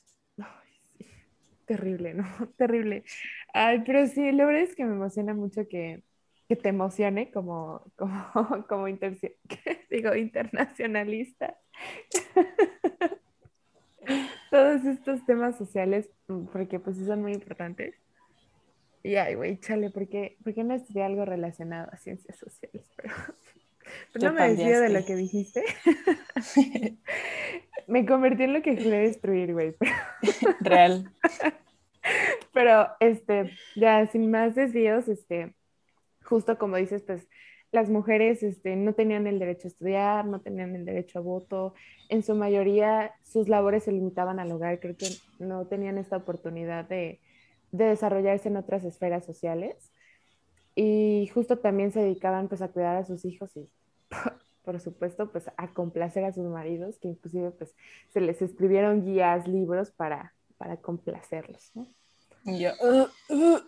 terrible, 1.65 2.13
¿no? 2.13 2.24
Terrible. 2.58 3.03
Ay, 3.53 3.84
pero 3.86 4.08
sí, 4.08 4.32
la 4.32 4.46
verdad 4.46 4.63
es 4.63 4.75
que 4.75 4.86
me 4.86 4.94
emociona 4.94 5.34
mucho 5.34 5.68
que, 5.68 6.03
que 6.48 6.56
te 6.56 6.70
emocione 6.70 7.32
como, 7.32 7.84
como, 7.96 8.65
como 8.68 8.88
digo, 9.89 10.15
internacionalista. 10.15 11.58
Todos 14.50 14.84
estos 14.86 15.25
temas 15.25 15.58
sociales, 15.58 16.10
mm, 16.27 16.46
porque 16.48 16.80
pues 16.80 16.98
son 16.98 17.22
muy 17.22 17.34
importantes. 17.34 17.96
Y 19.03 19.15
ay, 19.15 19.36
güey, 19.36 19.60
chale, 19.60 19.89
¿por 19.89 20.08
qué, 20.08 20.38
¿por 20.44 20.53
qué 20.53 20.63
no 20.63 20.75
estudié 20.75 21.03
algo 21.03 21.25
relacionado 21.25 21.89
a 21.91 21.98
ciencias 21.98 22.38
sociales? 22.38 22.86
Pero, 22.96 23.13
pero 24.13 24.25
no 24.25 24.34
me 24.34 24.50
decía 24.50 24.80
de 24.80 24.89
lo 24.89 25.03
que 25.06 25.15
dijiste. 25.15 25.63
Me 27.91 28.05
convertí 28.05 28.43
en 28.43 28.53
lo 28.53 28.62
que 28.62 28.75
quería 28.75 29.00
destruir, 29.00 29.53
güey. 29.53 29.75
Real. 30.62 31.12
Pero, 32.53 32.88
este, 33.00 33.51
ya 33.75 34.07
sin 34.07 34.31
más 34.31 34.55
desvíos, 34.55 35.07
este, 35.07 35.53
justo 36.24 36.57
como 36.57 36.77
dices, 36.77 37.03
pues 37.03 37.27
las 37.71 37.89
mujeres 37.89 38.43
este, 38.43 38.75
no 38.75 38.93
tenían 38.93 39.27
el 39.27 39.39
derecho 39.39 39.67
a 39.67 39.71
estudiar, 39.71 40.25
no 40.25 40.41
tenían 40.41 40.75
el 40.75 40.86
derecho 40.86 41.19
a 41.19 41.21
voto. 41.21 41.74
En 42.10 42.24
su 42.24 42.36
mayoría, 42.36 43.13
sus 43.24 43.48
labores 43.48 43.83
se 43.83 43.91
limitaban 43.91 44.39
al 44.39 44.51
hogar. 44.51 44.79
Creo 44.79 44.95
que 44.98 45.07
no 45.39 45.67
tenían 45.67 45.98
esta 45.98 46.17
oportunidad 46.17 46.86
de, 46.86 47.19
de 47.71 47.86
desarrollarse 47.86 48.50
en 48.50 48.57
otras 48.57 48.83
esferas 48.83 49.25
sociales. 49.25 49.91
Y 50.75 51.29
justo 51.33 51.60
también 51.60 51.91
se 51.91 52.01
dedicaban 52.01 52.48
pues 52.48 52.62
a 52.62 52.69
cuidar 52.69 52.98
a 52.98 53.05
sus 53.05 53.25
hijos 53.25 53.55
y 53.55 53.69
por 54.63 54.80
supuesto, 54.80 55.32
pues 55.32 55.50
a 55.58 55.74
complacer 55.74 56.24
a 56.24 56.34
sus 56.34 56.46
maridos, 56.46 56.98
que 57.00 57.08
inclusive 57.08 57.51
pues 57.51 57.75
se 58.13 58.22
les 58.22 58.41
escribieron 58.41 59.06
guías, 59.06 59.48
libros 59.48 59.91
para, 59.91 60.34
para 60.58 60.77
complacerlos, 60.77 61.72
¿no? 61.74 61.88
Yo, 62.46 62.72
uh, 62.82 63.08
uh. 63.34 63.60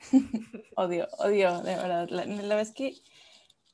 odio, 0.76 1.08
odio, 1.18 1.62
de 1.62 1.76
verdad. 1.76 2.08
La, 2.10 2.26
la 2.26 2.42
verdad 2.42 2.60
es 2.60 2.72
que 2.72 2.94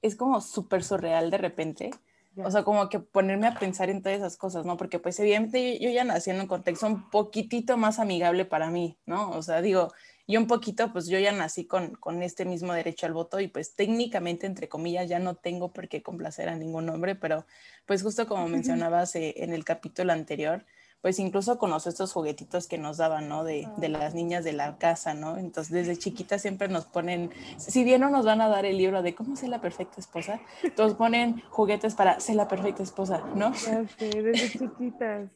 es 0.02 0.16
como 0.16 0.40
súper 0.40 0.82
surreal 0.82 1.30
de 1.30 1.38
repente. 1.38 1.90
O 2.36 2.50
sea, 2.50 2.62
como 2.62 2.88
que 2.88 3.00
ponerme 3.00 3.48
a 3.48 3.58
pensar 3.58 3.90
en 3.90 4.02
todas 4.02 4.18
esas 4.18 4.36
cosas, 4.36 4.64
¿no? 4.64 4.76
Porque 4.76 4.98
pues 4.98 5.18
evidentemente 5.18 5.78
yo, 5.78 5.88
yo, 5.88 5.94
ya 5.94 6.04
nací 6.04 6.30
en 6.30 6.40
un 6.40 6.46
contexto 6.46 6.86
un 6.86 7.10
poquitito 7.10 7.76
más 7.76 7.98
amigable 7.98 8.44
para 8.44 8.70
mí, 8.70 8.96
¿no? 9.04 9.30
O 9.30 9.42
sea, 9.42 9.60
digo, 9.60 9.92
y 10.30 10.36
un 10.36 10.46
poquito, 10.46 10.92
pues 10.92 11.08
yo 11.08 11.18
ya 11.18 11.32
nací 11.32 11.64
con, 11.64 11.96
con 11.96 12.22
este 12.22 12.44
mismo 12.44 12.72
derecho 12.72 13.04
al 13.04 13.12
voto 13.12 13.40
y 13.40 13.48
pues 13.48 13.74
técnicamente, 13.74 14.46
entre 14.46 14.68
comillas, 14.68 15.08
ya 15.08 15.18
no 15.18 15.34
tengo 15.34 15.72
por 15.72 15.88
qué 15.88 16.04
complacer 16.04 16.48
a 16.48 16.54
ningún 16.54 16.88
hombre, 16.88 17.16
pero 17.16 17.46
pues 17.84 18.04
justo 18.04 18.28
como 18.28 18.46
mencionabas 18.46 19.16
eh, 19.16 19.34
en 19.38 19.52
el 19.52 19.64
capítulo 19.64 20.12
anterior, 20.12 20.64
pues 21.00 21.18
incluso 21.18 21.58
conoce 21.58 21.88
estos 21.88 22.12
juguetitos 22.12 22.68
que 22.68 22.78
nos 22.78 22.98
daban, 22.98 23.28
¿no? 23.28 23.42
De, 23.42 23.66
de, 23.78 23.88
las 23.88 24.14
niñas 24.14 24.44
de 24.44 24.52
la 24.52 24.78
casa, 24.78 25.14
¿no? 25.14 25.36
Entonces 25.36 25.72
desde 25.72 25.98
chiquitas 25.98 26.42
siempre 26.42 26.68
nos 26.68 26.84
ponen, 26.84 27.32
si 27.56 27.82
bien 27.82 28.00
no 28.00 28.08
nos 28.08 28.24
van 28.24 28.40
a 28.40 28.46
dar 28.46 28.64
el 28.66 28.78
libro 28.78 29.02
de 29.02 29.16
cómo 29.16 29.34
ser 29.34 29.48
la 29.48 29.60
perfecta 29.60 29.98
esposa, 29.98 30.40
nos 30.78 30.94
ponen 30.94 31.42
juguetes 31.50 31.96
para 31.96 32.20
ser 32.20 32.36
la 32.36 32.46
perfecta 32.46 32.84
esposa, 32.84 33.24
¿no? 33.34 33.52
Ya 33.52 33.84
sé, 33.98 34.10
desde 34.22 34.48
chiquitas. 34.60 35.28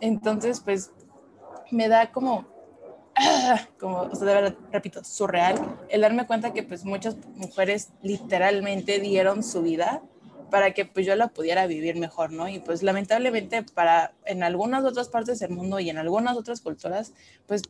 Entonces, 0.00 0.60
pues 0.60 0.92
me 1.72 1.88
da 1.88 2.12
como 2.12 2.59
como, 3.78 4.02
o 4.02 4.14
sea, 4.14 4.26
de 4.26 4.34
verdad, 4.34 4.54
repito, 4.72 5.02
surreal, 5.04 5.78
el 5.88 6.00
darme 6.00 6.26
cuenta 6.26 6.52
que 6.52 6.62
pues 6.62 6.84
muchas 6.84 7.16
mujeres 7.36 7.90
literalmente 8.02 8.98
dieron 8.98 9.42
su 9.42 9.62
vida 9.62 10.02
para 10.50 10.72
que 10.72 10.84
pues 10.84 11.06
yo 11.06 11.14
la 11.16 11.28
pudiera 11.28 11.66
vivir 11.66 11.96
mejor, 11.96 12.32
¿no? 12.32 12.48
Y 12.48 12.58
pues 12.58 12.82
lamentablemente 12.82 13.62
para 13.62 14.12
en 14.24 14.42
algunas 14.42 14.84
otras 14.84 15.08
partes 15.08 15.38
del 15.38 15.50
mundo 15.50 15.80
y 15.80 15.88
en 15.90 15.98
algunas 15.98 16.36
otras 16.36 16.60
culturas, 16.60 17.12
pues 17.46 17.62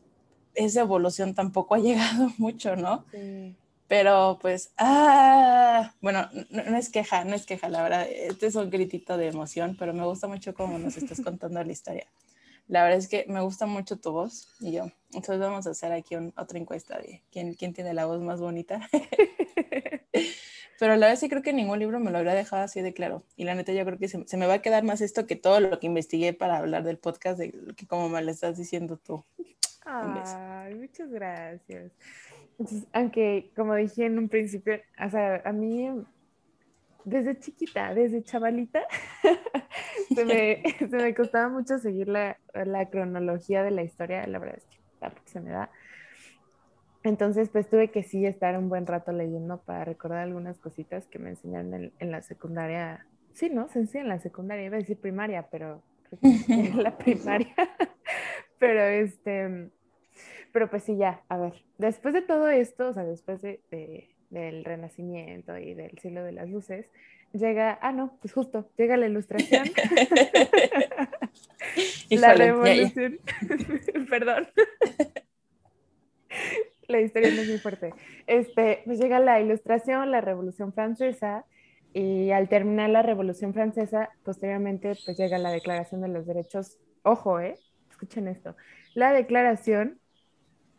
esa 0.55 0.81
evolución 0.81 1.33
tampoco 1.33 1.75
ha 1.75 1.79
llegado 1.79 2.31
mucho, 2.37 2.75
¿no? 2.75 3.05
Sí. 3.11 3.55
Pero 3.87 4.39
pues, 4.41 4.71
ah, 4.77 5.93
bueno, 6.01 6.29
no, 6.49 6.63
no, 6.63 6.77
es 6.77 6.89
queja, 6.89 7.25
no 7.25 7.35
es 7.35 7.45
queja, 7.45 7.67
la 7.67 7.83
verdad, 7.83 8.07
este 8.09 8.47
es 8.47 8.55
un 8.55 8.69
gritito 8.69 9.17
de 9.17 9.27
emoción, 9.27 9.75
pero 9.77 9.93
me 9.93 10.05
gusta 10.05 10.29
mucho 10.29 10.53
cómo 10.53 10.79
nos 10.79 10.95
estás 10.95 11.19
contando 11.21 11.61
la 11.61 11.71
historia. 11.71 12.07
La 12.67 12.83
verdad 12.83 12.99
es 12.99 13.07
que 13.07 13.25
me 13.27 13.41
gusta 13.41 13.65
mucho 13.65 13.97
tu 13.97 14.11
voz 14.11 14.47
y 14.59 14.71
yo. 14.71 14.85
Entonces 15.13 15.39
vamos 15.39 15.67
a 15.67 15.71
hacer 15.71 15.91
aquí 15.91 16.15
un, 16.15 16.33
otra 16.37 16.57
encuesta 16.57 16.97
de 16.97 17.21
quién, 17.31 17.53
quién 17.53 17.73
tiene 17.73 17.93
la 17.93 18.05
voz 18.05 18.21
más 18.21 18.39
bonita. 18.39 18.87
Pero 20.79 20.95
la 20.95 21.07
verdad 21.07 21.19
sí 21.19 21.29
creo 21.29 21.43
que 21.43 21.53
ningún 21.53 21.77
libro 21.77 21.99
me 21.99 22.09
lo 22.09 22.17
habría 22.17 22.33
dejado 22.33 22.63
así 22.63 22.81
de 22.81 22.93
claro. 22.93 23.23
Y 23.35 23.43
la 23.43 23.53
neta 23.53 23.71
yo 23.71 23.85
creo 23.85 23.99
que 23.99 24.07
se, 24.07 24.27
se, 24.27 24.37
me 24.37 24.47
va 24.47 24.55
a 24.55 24.61
quedar 24.61 24.83
más 24.83 25.01
esto 25.01 25.27
que 25.27 25.35
todo 25.35 25.59
lo 25.59 25.79
que 25.79 25.85
investigué 25.85 26.33
para 26.33 26.57
hablar 26.57 26.83
del 26.83 26.97
podcast, 26.97 27.37
de 27.37 27.51
que 27.75 27.85
como 27.85 28.09
me 28.09 28.21
lo 28.23 28.31
estás 28.31 28.57
diciendo 28.57 28.97
tú. 28.97 29.23
Ay, 29.85 30.75
muchas 30.75 31.09
gracias. 31.11 31.91
Entonces, 32.57 32.87
aunque 32.93 33.51
como 33.55 33.75
dije 33.75 34.05
en 34.05 34.17
un 34.17 34.29
principio, 34.29 34.79
o 35.03 35.09
sea, 35.09 35.41
a 35.45 35.51
mí 35.51 35.89
desde 37.05 37.39
chiquita, 37.39 37.93
desde 37.93 38.23
chavalita, 38.23 38.81
se, 40.15 40.25
me, 40.25 40.63
se, 40.79 40.87
me, 40.87 41.13
costaba 41.15 41.49
mucho 41.49 41.77
seguir 41.79 42.07
la, 42.07 42.37
la, 42.53 42.89
cronología 42.89 43.63
de 43.63 43.71
la 43.71 43.83
historia, 43.83 44.25
la 44.27 44.39
verdad 44.39 44.57
es 44.57 44.65
que 44.65 44.77
tampoco 44.99 45.27
se 45.27 45.41
me 45.41 45.51
da. 45.51 45.69
Entonces, 47.03 47.49
pues 47.49 47.67
tuve 47.67 47.89
que 47.89 48.03
sí 48.03 48.25
estar 48.25 48.57
un 48.57 48.69
buen 48.69 48.85
rato 48.85 49.11
leyendo 49.11 49.61
para 49.61 49.85
recordar 49.85 50.19
algunas 50.19 50.59
cositas 50.59 51.07
que 51.07 51.17
me 51.17 51.31
enseñaron 51.31 51.73
en, 51.73 51.93
en 51.97 52.11
la 52.11 52.21
secundaria. 52.21 53.07
Sí, 53.33 53.49
¿no? 53.49 53.67
Se 53.69 53.79
enseña 53.79 54.03
en 54.03 54.09
la 54.09 54.19
secundaria, 54.19 54.65
iba 54.65 54.75
a 54.75 54.79
decir 54.79 54.97
primaria, 54.99 55.47
pero 55.49 55.81
creo 56.03 56.19
que 56.45 56.53
en 56.53 56.83
la 56.83 56.97
primaria. 56.97 57.55
pero 58.59 58.81
este, 58.83 59.71
pero 60.51 60.69
pues 60.69 60.83
sí, 60.83 60.97
ya, 60.97 61.23
a 61.29 61.37
ver, 61.37 61.53
después 61.77 62.13
de 62.13 62.21
todo 62.21 62.49
esto, 62.49 62.89
o 62.89 62.93
sea, 62.93 63.03
después 63.03 63.41
de, 63.41 63.61
de 63.71 64.09
del 64.31 64.65
Renacimiento 64.65 65.57
y 65.57 65.75
del 65.75 65.97
siglo 65.99 66.23
de 66.23 66.31
las 66.31 66.49
luces, 66.49 66.87
llega, 67.33 67.77
ah, 67.81 67.91
no, 67.91 68.17
pues 68.19 68.33
justo, 68.33 68.69
llega 68.77 68.97
la 68.97 69.05
ilustración. 69.05 69.65
la 72.09 72.33
revolución, 72.33 73.19
perdón. 74.09 74.47
la 76.87 77.01
historia 77.01 77.31
no 77.31 77.41
es 77.41 77.49
muy 77.49 77.59
fuerte. 77.59 77.93
Este, 78.25 78.81
pues 78.85 78.99
llega 78.99 79.19
la 79.19 79.39
ilustración, 79.39 80.11
la 80.11 80.21
revolución 80.21 80.73
francesa, 80.73 81.45
y 81.93 82.31
al 82.31 82.47
terminar 82.47 82.89
la 82.89 83.01
revolución 83.01 83.53
francesa, 83.53 84.09
posteriormente, 84.23 84.93
pues 85.05 85.17
llega 85.17 85.37
la 85.37 85.51
declaración 85.51 86.01
de 86.01 86.07
los 86.07 86.25
derechos, 86.25 86.77
ojo, 87.03 87.39
eh, 87.39 87.55
escuchen 87.89 88.27
esto, 88.27 88.55
la 88.93 89.11
declaración 89.11 89.99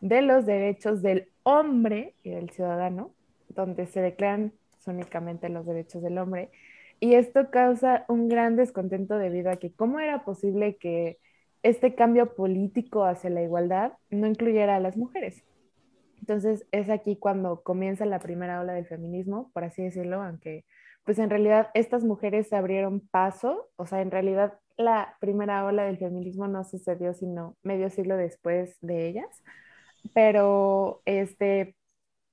de 0.01 0.21
los 0.21 0.45
derechos 0.45 1.01
del 1.01 1.29
hombre 1.43 2.15
y 2.23 2.31
del 2.31 2.49
ciudadano, 2.49 3.13
donde 3.55 3.85
se 3.87 4.01
declaran 4.01 4.53
únicamente 4.87 5.49
los 5.49 5.65
derechos 5.65 6.01
del 6.01 6.17
hombre. 6.17 6.51
Y 6.99 7.15
esto 7.15 7.49
causa 7.49 8.05
un 8.07 8.29
gran 8.29 8.55
descontento 8.55 9.17
debido 9.17 9.51
a 9.51 9.57
que 9.57 9.73
cómo 9.73 9.99
era 9.99 10.23
posible 10.23 10.77
que 10.77 11.19
este 11.63 11.95
cambio 11.95 12.35
político 12.35 13.05
hacia 13.05 13.29
la 13.29 13.41
igualdad 13.41 13.93
no 14.09 14.27
incluyera 14.27 14.75
a 14.75 14.79
las 14.79 14.97
mujeres. 14.97 15.43
Entonces 16.19 16.65
es 16.71 16.89
aquí 16.89 17.17
cuando 17.17 17.63
comienza 17.63 18.05
la 18.05 18.19
primera 18.19 18.61
ola 18.61 18.73
del 18.73 18.85
feminismo, 18.85 19.51
por 19.53 19.63
así 19.65 19.83
decirlo, 19.83 20.21
aunque 20.21 20.65
pues 21.03 21.19
en 21.19 21.29
realidad 21.29 21.69
estas 21.73 22.03
mujeres 22.05 22.47
se 22.47 22.55
abrieron 22.55 23.01
paso, 23.01 23.69
o 23.75 23.85
sea, 23.85 24.01
en 24.01 24.11
realidad 24.11 24.57
la 24.77 25.17
primera 25.19 25.65
ola 25.65 25.83
del 25.83 25.97
feminismo 25.97 26.47
no 26.47 26.63
sucedió 26.63 27.13
sino 27.13 27.57
medio 27.61 27.89
siglo 27.89 28.15
después 28.15 28.77
de 28.79 29.07
ellas, 29.07 29.43
pero 30.13 31.01
este, 31.05 31.75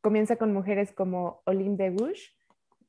comienza 0.00 0.36
con 0.36 0.52
mujeres 0.52 0.92
como 0.92 1.42
Olympe 1.46 1.84
de 1.84 1.90
Gouges, 1.90 2.34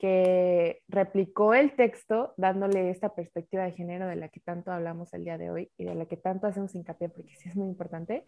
que 0.02 0.82
replicó 0.88 1.54
el 1.54 1.76
texto 1.76 2.34
dándole 2.36 2.90
esta 2.90 3.14
perspectiva 3.14 3.64
de 3.64 3.74
género 3.74 4.08
de 4.08 4.16
la 4.16 4.30
que 4.30 4.40
tanto 4.40 4.72
hablamos 4.72 5.14
el 5.14 5.26
día 5.26 5.38
de 5.38 5.52
hoy 5.52 5.72
y 5.78 5.84
de 5.84 5.94
la 5.94 6.06
que 6.06 6.18
tanto 6.18 6.48
hacemos 6.48 6.74
hincapié 6.74 7.10
porque 7.10 7.36
sí 7.36 7.50
es 7.50 7.56
muy 7.56 7.68
importante. 7.68 8.26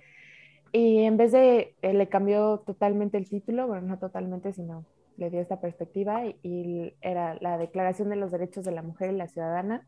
Y 0.71 1.03
en 1.03 1.17
vez 1.17 1.31
de, 1.31 1.75
eh, 1.81 1.93
le 1.93 2.09
cambió 2.09 2.59
totalmente 2.59 3.17
el 3.17 3.29
título, 3.29 3.67
bueno, 3.67 3.87
no 3.87 3.99
totalmente, 3.99 4.53
sino 4.53 4.85
le 5.17 5.29
dio 5.29 5.41
esta 5.41 5.61
perspectiva 5.61 6.25
y, 6.43 6.95
era 7.01 7.37
la 7.41 7.57
Declaración 7.57 8.09
de 8.09 8.17
los 8.17 8.31
Derechos 8.31 8.65
de 8.65 8.71
la 8.71 8.81
Mujer 8.81 9.11
y 9.11 9.17
la 9.17 9.27
Ciudadana. 9.27 9.87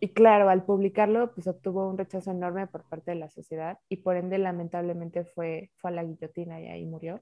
Y 0.00 0.08
claro, 0.08 0.48
al 0.48 0.64
publicarlo, 0.64 1.32
pues 1.32 1.46
obtuvo 1.46 1.88
un 1.88 1.98
rechazo 1.98 2.30
enorme 2.32 2.66
por 2.66 2.84
parte 2.88 3.12
de 3.12 3.16
la 3.16 3.30
sociedad 3.30 3.78
y 3.88 3.98
por 3.98 4.16
ende 4.16 4.38
lamentablemente 4.38 5.24
fue, 5.24 5.70
fue 5.76 5.90
a 5.90 5.94
la 5.94 6.04
guillotina 6.04 6.60
y 6.60 6.68
ahí 6.68 6.84
murió. 6.84 7.20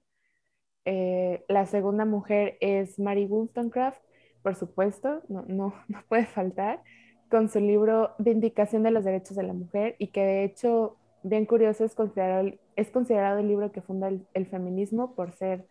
Eh, 0.85 1.45
la 1.49 1.67
segunda 1.67 2.05
mujer 2.05 2.57
es 2.61 2.99
Mary 2.99 3.27
Wollstonecraft, 3.27 4.01
por 4.43 4.57
supuesto, 4.57 5.23
no, 5.29 5.45
no, 5.47 5.75
no 5.89 6.03
puede 6.09 6.27
faltar, 6.27 6.83
con 7.31 7.49
su 7.49 7.61
libro 7.61 8.11
Vindicación 8.19 8.83
de 8.83 8.91
los 8.91 9.05
Derechos 9.05 9.37
de 9.37 9.43
la 9.43 9.55
Mujer 9.55 9.97
y 9.99 10.09
que 10.09 10.23
de 10.25 10.45
hecho, 10.45 10.97
bien 11.23 11.47
curioso, 11.47 11.85
es 11.85 11.95
considerado, 11.95 12.51
es 12.77 12.91
considerado 12.91 13.39
el 13.39 13.49
libro 13.49 13.73
que 13.73 13.81
funda 13.81 14.11
el 14.35 14.47
feminismo 14.47 15.15
por 15.15 15.33
ser 15.33 15.67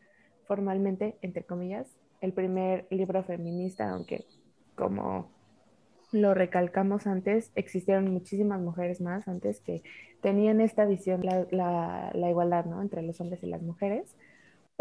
formalmente, 0.46 1.18
entre 1.22 1.44
comillas, 1.44 1.96
el 2.22 2.34
primer 2.34 2.88
libro 2.90 3.24
feminista, 3.24 3.90
aunque 3.90 4.26
como 4.76 5.30
lo 6.12 6.34
recalcamos 6.34 7.08
antes, 7.08 7.52
existieron 7.56 8.12
muchísimas 8.12 8.60
mujeres 8.60 9.02
más 9.02 9.28
antes 9.28 9.62
que 9.62 9.82
tenían 10.22 10.62
esta 10.62 10.86
visión, 10.86 11.22
la, 11.24 12.12
la, 12.14 12.30
igualdad 12.30 12.66
¿no? 12.66 12.82
entre 12.82 13.02
los 13.02 13.20
hombres 13.22 13.42
y 13.44 13.48
las 13.48 13.62
mujeres, 13.62 14.16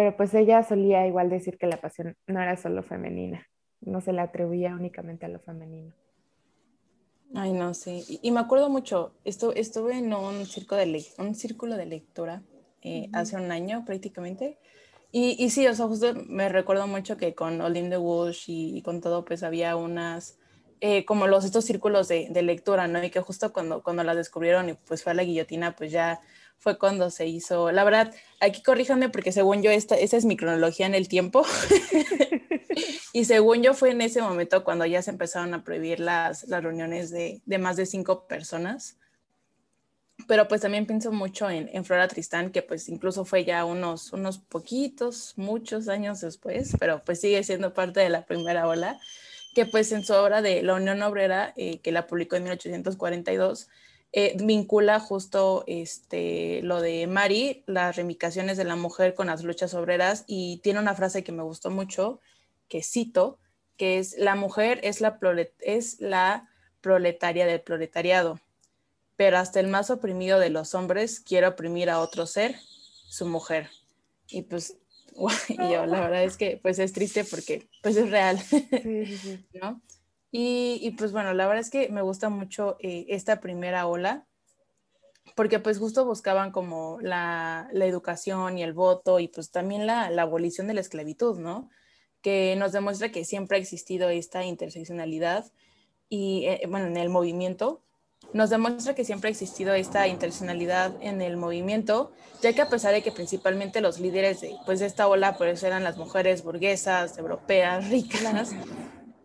pero 0.00 0.16
pues 0.16 0.32
ella 0.32 0.62
solía 0.62 1.06
igual 1.06 1.28
decir 1.28 1.58
que 1.58 1.66
la 1.66 1.78
pasión 1.78 2.16
no 2.26 2.40
era 2.40 2.56
solo 2.56 2.82
femenina, 2.82 3.46
no 3.82 4.00
se 4.00 4.14
la 4.14 4.22
atribuía 4.22 4.74
únicamente 4.74 5.26
a 5.26 5.28
lo 5.28 5.40
femenino. 5.40 5.92
Ay, 7.34 7.52
no, 7.52 7.74
sí. 7.74 8.18
Y, 8.22 8.30
me 8.30 8.40
acuerdo 8.40 8.70
mucho, 8.70 9.12
esto, 9.26 9.52
estuve 9.54 9.98
en 9.98 10.14
un, 10.14 10.46
circo 10.46 10.74
de 10.76 11.04
un 11.18 11.34
círculo 11.34 11.76
de 11.76 11.84
lectura 11.84 12.42
eh, 12.80 13.10
hace 13.12 13.36
un 13.36 13.52
año 13.52 13.84
prácticamente, 13.84 14.58
y, 15.12 15.36
y, 15.38 15.50
sí, 15.50 15.66
o 15.66 15.74
sea, 15.74 15.86
justo 15.86 16.14
me 16.28 16.48
recuerdo 16.48 16.86
mucho 16.86 17.18
que 17.18 17.34
con 17.34 17.60
Olim 17.60 17.90
de 17.90 17.98
Walsh 17.98 18.44
y, 18.46 18.80
con 18.80 19.02
todo, 19.02 19.26
pues 19.26 19.42
había 19.42 19.76
unas, 19.76 20.38
eh, 20.80 21.04
como 21.04 21.26
los 21.26 21.44
estos 21.44 21.66
círculos 21.66 22.08
de, 22.08 22.28
de, 22.30 22.40
lectura, 22.40 22.88
¿no? 22.88 23.04
Y 23.04 23.10
que 23.10 23.20
justo 23.20 23.52
cuando, 23.52 23.82
cuando 23.82 24.02
las 24.02 24.16
descubrieron 24.16 24.70
y 24.70 24.72
pues 24.72 25.02
fue 25.02 25.12
a 25.12 25.14
la 25.14 25.24
guillotina, 25.24 25.76
pues 25.76 25.92
ya 25.92 26.22
fue 26.60 26.78
cuando 26.78 27.10
se 27.10 27.26
hizo, 27.26 27.72
la 27.72 27.84
verdad, 27.84 28.14
aquí 28.38 28.62
corríjanme 28.62 29.08
porque 29.08 29.32
según 29.32 29.62
yo, 29.62 29.70
esta, 29.70 29.96
esa 29.96 30.16
es 30.16 30.26
mi 30.26 30.36
cronología 30.36 30.86
en 30.86 30.94
el 30.94 31.08
tiempo. 31.08 31.44
y 33.12 33.24
según 33.24 33.62
yo 33.62 33.74
fue 33.74 33.90
en 33.90 34.02
ese 34.02 34.22
momento 34.22 34.62
cuando 34.62 34.86
ya 34.86 35.02
se 35.02 35.10
empezaron 35.10 35.54
a 35.54 35.64
prohibir 35.64 36.00
las, 36.00 36.46
las 36.48 36.62
reuniones 36.62 37.10
de, 37.10 37.40
de 37.46 37.58
más 37.58 37.76
de 37.76 37.86
cinco 37.86 38.28
personas 38.28 38.96
pero 40.26 40.48
pues 40.48 40.60
también 40.60 40.86
pienso 40.86 41.12
mucho 41.12 41.48
en, 41.48 41.70
en, 41.72 41.84
Flora 41.84 42.06
Tristán, 42.06 42.50
que 42.50 42.62
pues 42.62 42.88
incluso 42.88 43.24
fue 43.24 43.44
ya 43.44 43.64
unos, 43.64 44.12
unos 44.12 44.38
poquitos, 44.38 45.32
muchos 45.36 45.88
años 45.88 46.20
después, 46.20 46.76
pero 46.78 47.02
pues 47.04 47.20
sigue 47.20 47.42
siendo 47.42 47.72
parte 47.72 48.00
de 48.00 48.10
la 48.10 48.26
primera 48.26 48.68
ola, 48.68 49.00
que 49.54 49.66
pues 49.66 49.90
en 49.92 50.04
su 50.04 50.12
obra 50.14 50.42
de 50.42 50.62
La 50.62 50.74
Unión 50.74 51.02
Obrera, 51.02 51.52
eh, 51.56 51.80
que 51.80 51.92
la 51.92 52.06
publicó 52.06 52.36
en 52.36 52.44
1842, 52.44 53.68
eh, 54.12 54.36
vincula 54.42 55.00
justo 55.00 55.64
este, 55.66 56.60
lo 56.62 56.80
de 56.80 57.06
Mari, 57.06 57.62
las 57.66 57.96
remicaciones 57.96 58.56
de 58.56 58.64
la 58.64 58.76
mujer 58.76 59.14
con 59.14 59.28
las 59.28 59.44
luchas 59.44 59.74
obreras, 59.74 60.24
y 60.26 60.58
tiene 60.58 60.80
una 60.80 60.94
frase 60.94 61.24
que 61.24 61.32
me 61.32 61.42
gustó 61.42 61.70
mucho, 61.70 62.20
que 62.68 62.82
cito, 62.82 63.38
que 63.76 63.98
es, 63.98 64.18
la 64.18 64.34
mujer 64.34 64.80
es 64.82 65.00
la, 65.00 65.18
es 65.60 66.00
la 66.00 66.48
proletaria 66.80 67.46
del 67.46 67.60
proletariado 67.60 68.40
pero 69.20 69.36
hasta 69.36 69.60
el 69.60 69.66
más 69.66 69.90
oprimido 69.90 70.38
de 70.38 70.48
los 70.48 70.74
hombres 70.74 71.20
quiere 71.20 71.46
oprimir 71.46 71.90
a 71.90 72.00
otro 72.00 72.24
ser, 72.24 72.56
su 73.06 73.26
mujer. 73.26 73.68
Y 74.28 74.40
pues, 74.40 74.78
y 75.50 75.56
yo, 75.56 75.84
la 75.84 76.00
verdad 76.00 76.24
es 76.24 76.38
que 76.38 76.58
pues 76.62 76.78
es 76.78 76.94
triste 76.94 77.24
porque 77.24 77.68
pues 77.82 77.98
es 77.98 78.10
real, 78.10 78.38
sí, 78.38 78.66
sí, 78.82 79.18
sí. 79.18 79.46
¿no? 79.60 79.82
Y, 80.30 80.78
y, 80.82 80.92
pues 80.92 81.12
bueno, 81.12 81.34
la 81.34 81.46
verdad 81.46 81.60
es 81.60 81.70
que 81.70 81.88
me 81.88 82.02
gusta 82.02 82.28
mucho 82.28 82.76
eh, 82.80 83.06
esta 83.08 83.40
primera 83.40 83.86
ola, 83.86 84.26
porque 85.34 85.58
pues 85.58 85.78
justo 85.78 86.04
buscaban 86.04 86.52
como 86.52 86.98
la, 87.00 87.68
la, 87.72 87.86
educación 87.86 88.58
y 88.58 88.62
el 88.62 88.72
voto 88.72 89.18
y 89.20 89.28
pues 89.28 89.50
también 89.50 89.86
la, 89.86 90.10
la 90.10 90.22
abolición 90.22 90.66
de 90.66 90.74
la 90.74 90.80
esclavitud, 90.80 91.38
¿no? 91.38 91.68
Que 92.22 92.54
nos 92.56 92.72
demuestra 92.72 93.10
que 93.10 93.24
siempre 93.24 93.56
ha 93.56 93.60
existido 93.60 94.08
esta 94.08 94.44
interseccionalidad 94.44 95.50
y, 96.08 96.44
eh, 96.46 96.62
bueno, 96.68 96.86
en 96.86 96.96
el 96.96 97.08
movimiento 97.08 97.82
nos 98.32 98.50
demuestra 98.50 98.94
que 98.94 99.04
siempre 99.04 99.28
ha 99.28 99.30
existido 99.30 99.74
esta 99.74 100.06
intencionalidad 100.06 100.94
en 101.00 101.20
el 101.20 101.36
movimiento, 101.36 102.12
ya 102.42 102.52
que 102.52 102.62
a 102.62 102.68
pesar 102.68 102.92
de 102.92 103.02
que 103.02 103.10
principalmente 103.10 103.80
los 103.80 103.98
líderes 103.98 104.40
de, 104.40 104.56
pues, 104.66 104.78
de 104.80 104.86
esta 104.86 105.08
ola 105.08 105.36
pues, 105.36 105.62
eran 105.62 105.82
las 105.82 105.96
mujeres 105.96 106.44
burguesas, 106.44 107.18
europeas, 107.18 107.88
ricas, 107.88 108.50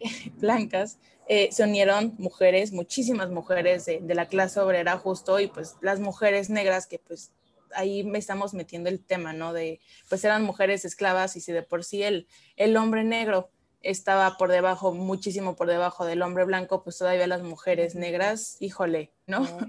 blancas, 0.38 1.00
eh, 1.28 1.50
se 1.52 1.63
unieron 1.63 2.15
mujeres, 2.18 2.72
muchísimas 2.72 3.30
mujeres 3.30 3.86
de, 3.86 4.00
de, 4.02 4.15
la 4.15 4.28
clase 4.28 4.60
obrera 4.60 4.98
justo, 4.98 5.39
y 5.39 5.48
pues 5.48 5.76
las 5.82 6.00
mujeres 6.00 6.50
negras 6.50 6.88
que 6.88 7.00
pues 7.00 7.32
ahí 7.76 8.04
me 8.04 8.18
estamos 8.18 8.54
metiendo 8.54 8.89
el 8.89 9.04
tema, 9.04 9.34
¿no? 9.34 9.54
De, 9.54 9.80
pues 10.10 10.24
eran 10.24 10.44
mujeres 10.44 10.86
esclavas 10.86 11.36
y 11.36 11.41
si 11.41 11.52
de 11.52 11.63
por 11.63 11.84
sí 11.84 12.04
el, 12.04 12.28
el 12.56 12.76
hombre 12.78 13.04
negro 13.04 13.50
estaba 13.82 14.38
por 14.38 14.52
debajo, 14.52 14.94
muchísimo 14.94 15.56
por 15.56 15.68
debajo 15.68 16.06
del 16.06 16.22
hombre 16.24 16.44
blanco, 16.44 16.84
pues 16.84 16.98
todavía 16.98 17.28
las 17.28 17.44
mujeres 17.44 17.96
negras, 17.96 18.58
híjole, 18.60 19.13
¿no? 19.28 19.44
Oh, 19.44 19.60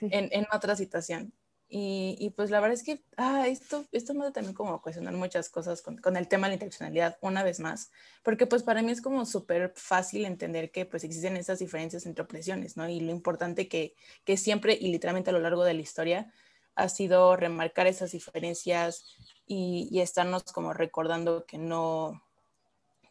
en, 0.00 0.28
en, 0.32 0.46
otra 0.52 0.76
situación. 0.76 1.32
Y, 1.68 2.16
y, 2.20 2.30
pues 2.30 2.50
la 2.50 2.60
verdad 2.60 2.74
es 2.74 2.84
que 2.84 3.02
ah, 3.16 3.48
esto, 3.48 3.84
esto 3.90 4.14
me 4.14 4.24
da 4.24 4.32
también 4.32 4.54
como 4.54 4.80
cuestionar 4.80 5.14
muchas 5.14 5.48
cosas 5.48 5.82
con, 5.82 5.96
con, 5.98 6.16
el 6.16 6.28
tema 6.28 6.46
de 6.46 6.50
la 6.50 6.54
interseccionalidad 6.54 7.18
una 7.20 7.42
vez 7.42 7.58
más, 7.58 7.90
porque 8.22 8.46
pues 8.46 8.62
para 8.62 8.82
mí 8.82 8.92
es 8.92 9.02
como 9.02 9.26
súper 9.26 9.72
fácil 9.74 10.26
entender 10.26 10.70
que 10.70 10.86
pues 10.86 11.02
existen 11.02 11.36
esas 11.36 11.58
diferencias 11.58 12.06
entre 12.06 12.22
opresiones, 12.22 12.76
¿no? 12.76 12.88
Y 12.88 13.00
lo 13.00 13.10
importante 13.10 13.66
que, 13.66 13.94
que 14.24 14.36
siempre 14.36 14.78
y 14.80 14.92
literalmente 14.92 15.30
a 15.30 15.32
lo 15.32 15.40
largo 15.40 15.64
de 15.64 15.74
la 15.74 15.80
historia 15.80 16.32
ha 16.76 16.88
sido 16.88 17.34
remarcar 17.34 17.88
esas 17.88 18.12
diferencias 18.12 19.04
y, 19.46 19.88
y 19.90 20.00
estarnos 20.02 20.44
como 20.44 20.72
recordando 20.72 21.46
que 21.46 21.58
no, 21.58 22.22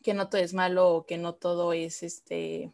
que 0.02 0.13
no 0.13 0.30
todo 0.30 0.39
es 0.39 0.54
malo 0.54 0.94
o 0.94 1.06
que 1.06 1.18
no 1.18 1.34
todo 1.34 1.74
es 1.74 2.04
este, 2.04 2.72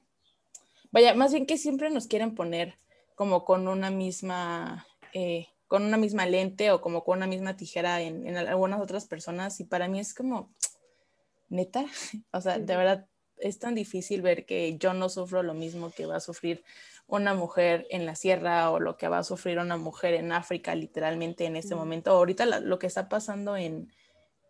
vaya, 0.92 1.16
más 1.16 1.32
bien 1.32 1.46
que 1.46 1.58
siempre 1.58 1.90
nos 1.90 2.08
quieren 2.08 2.36
poner 2.36 2.78
como 3.16 3.46
con 3.46 3.68
una 3.68 3.90
misma, 3.90 4.86
eh, 5.14 5.48
con 5.72 5.86
una 5.86 5.96
misma 5.96 6.26
lente 6.26 6.70
o 6.70 6.82
como 6.82 7.06
con 7.06 7.20
una 7.20 7.28
misma 7.28 7.56
tijera 7.56 8.02
en, 8.02 8.28
en, 8.28 8.36
algunas 8.36 8.82
otras 8.82 9.06
personas 9.06 9.58
y 9.62 9.64
para 9.64 9.88
mí 9.88 10.02
es 10.02 10.14
como, 10.14 10.54
neta, 11.48 11.86
o 12.34 12.42
sea, 12.42 12.60
de 12.60 12.76
verdad 12.76 13.08
es 13.38 13.58
tan 13.58 13.74
difícil 13.74 14.22
ver 14.22 14.46
que 14.46 14.78
yo 14.78 14.94
no 14.94 15.08
sufro 15.08 15.44
lo 15.44 15.54
mismo 15.54 15.90
que 15.90 16.06
va 16.06 16.18
a 16.18 16.20
sufrir 16.20 16.66
una 17.08 17.34
mujer 17.36 17.88
en 17.90 18.06
la 18.06 18.16
sierra 18.16 18.70
o 18.70 18.82
lo 18.82 18.98
que 18.98 19.08
va 19.08 19.20
a 19.20 19.24
sufrir 19.24 19.60
una 19.60 19.78
mujer 19.78 20.14
en 20.16 20.34
África 20.34 20.76
literalmente 20.76 21.46
en 21.46 21.56
este 21.56 21.74
momento. 21.74 22.12
Ahorita 22.12 22.46
lo 22.60 22.78
que 22.78 22.88
está 22.88 23.08
pasando 23.08 23.56
en, 23.56 23.94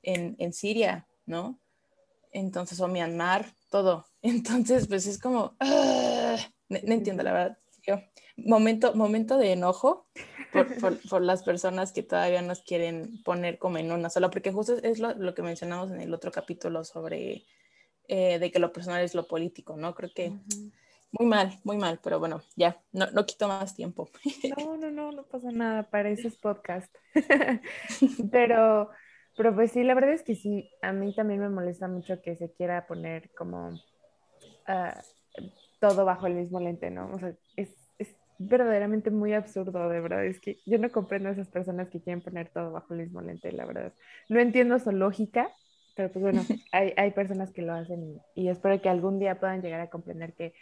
en, 0.02 0.36
en 0.40 0.54
Siria, 0.54 1.08
¿no? 1.28 1.60
entonces, 2.32 2.80
o 2.80 2.88
Myanmar, 2.88 3.54
todo. 3.70 4.08
Entonces, 4.24 4.88
pues 4.88 5.06
es 5.06 5.20
como, 5.20 5.56
ah, 5.60 6.36
no, 6.68 6.78
entiendo 6.94 7.22
la 7.22 7.32
verdad. 7.32 7.58
momento, 8.38 8.96
momento 8.96 9.38
de 9.38 9.52
enojo 9.52 10.08
por, 10.82 10.98
por, 11.10 11.22
las 11.22 11.44
personas 11.44 11.92
que 11.92 12.04
todavía 12.04 12.42
nos 12.42 12.62
quieren 12.62 13.22
poner 13.24 13.58
como 13.58 13.78
en 13.78 13.92
una 13.92 14.10
sola, 14.10 14.30
porque 14.30 14.52
justo 14.52 14.78
es 14.82 15.00
lo, 15.00 15.14
lo 15.14 15.34
que 15.34 15.42
mencionamos 15.42 15.92
en 15.92 16.02
el 16.02 16.14
otro 16.14 16.32
capítulo 16.32 16.84
sobre 16.84 17.46
eh, 18.08 18.40
de 18.40 18.52
que 18.52 18.60
lo 18.60 18.72
personal 18.74 19.02
es 19.02 19.16
lo 19.16 19.28
político, 19.28 19.78
¿no? 19.78 19.96
Creo 19.96 20.12
que 20.14 20.34
muy 21.12 21.28
mal, 21.28 21.60
muy 21.64 21.78
mal, 21.78 22.00
pero 22.04 22.20
bueno, 22.20 22.42
ya, 22.56 22.82
no, 22.92 23.10
no 23.12 23.26
quito 23.26 23.48
más 23.48 23.76
tiempo. 23.76 24.10
No, 24.58 24.78
no, 24.78 24.92
no, 24.92 25.12
no 25.12 25.24
pasa 25.24 25.52
nada, 25.52 25.90
para 25.90 26.10
eso 26.10 26.28
es 26.28 26.36
podcast. 26.42 26.94
pero 28.32 28.90
pero 29.38 29.56
pues 29.56 29.72
sí, 29.72 29.84
la 29.84 29.94
verdad 29.94 30.14
es 30.14 30.24
que 30.24 30.36
sí, 30.36 30.70
a 30.82 30.92
mí 30.92 31.16
también 31.16 31.40
me 31.40 31.50
molesta 31.50 31.88
mucho 31.88 32.22
que 32.22 32.36
se 32.36 32.52
quiera 32.52 32.86
poner 32.86 33.32
como 33.34 33.72
ah, 34.68 35.02
todo 35.80 36.06
bajo 36.06 36.28
el 36.28 36.36
mismo 36.36 36.60
lente, 36.60 36.92
¿no? 36.92 37.14
O 37.14 37.20
sea, 37.20 37.34
es, 37.56 37.70
verdaderamente 38.48 39.12
muy 39.12 39.34
absurdo, 39.34 39.90
de 39.90 40.00
verdad. 40.00 40.26
Es 40.26 40.40
que 40.40 40.60
yo 40.66 40.78
no 40.78 40.92
comprendo 40.92 41.30
a 41.30 41.32
esas 41.34 41.50
personas 41.50 41.90
que 41.90 42.02
quieren 42.02 42.22
poner 42.22 42.50
todo 42.50 42.72
bajo 42.72 42.94
el 42.94 43.02
mismo 43.02 43.22
lente, 43.22 43.52
la 43.52 43.66
verdad. 43.66 43.94
No 44.30 44.40
entiendo 44.40 44.80
su 44.80 44.92
lógica, 44.92 45.50
pero 45.96 46.12
pues 46.12 46.22
bueno, 46.22 46.42
hay, 46.72 46.94
hay 46.98 47.12
personas 47.12 47.52
que 47.52 47.62
lo 47.62 47.74
hacen 47.74 48.22
y, 48.36 48.44
y 48.44 48.50
espero 48.50 48.82
que 48.82 48.90
algún 48.90 49.20
día 49.20 49.40
puedan 49.40 49.62
llegar 49.62 49.82
a 49.82 49.90
comprender 49.90 50.34
que 50.34 50.54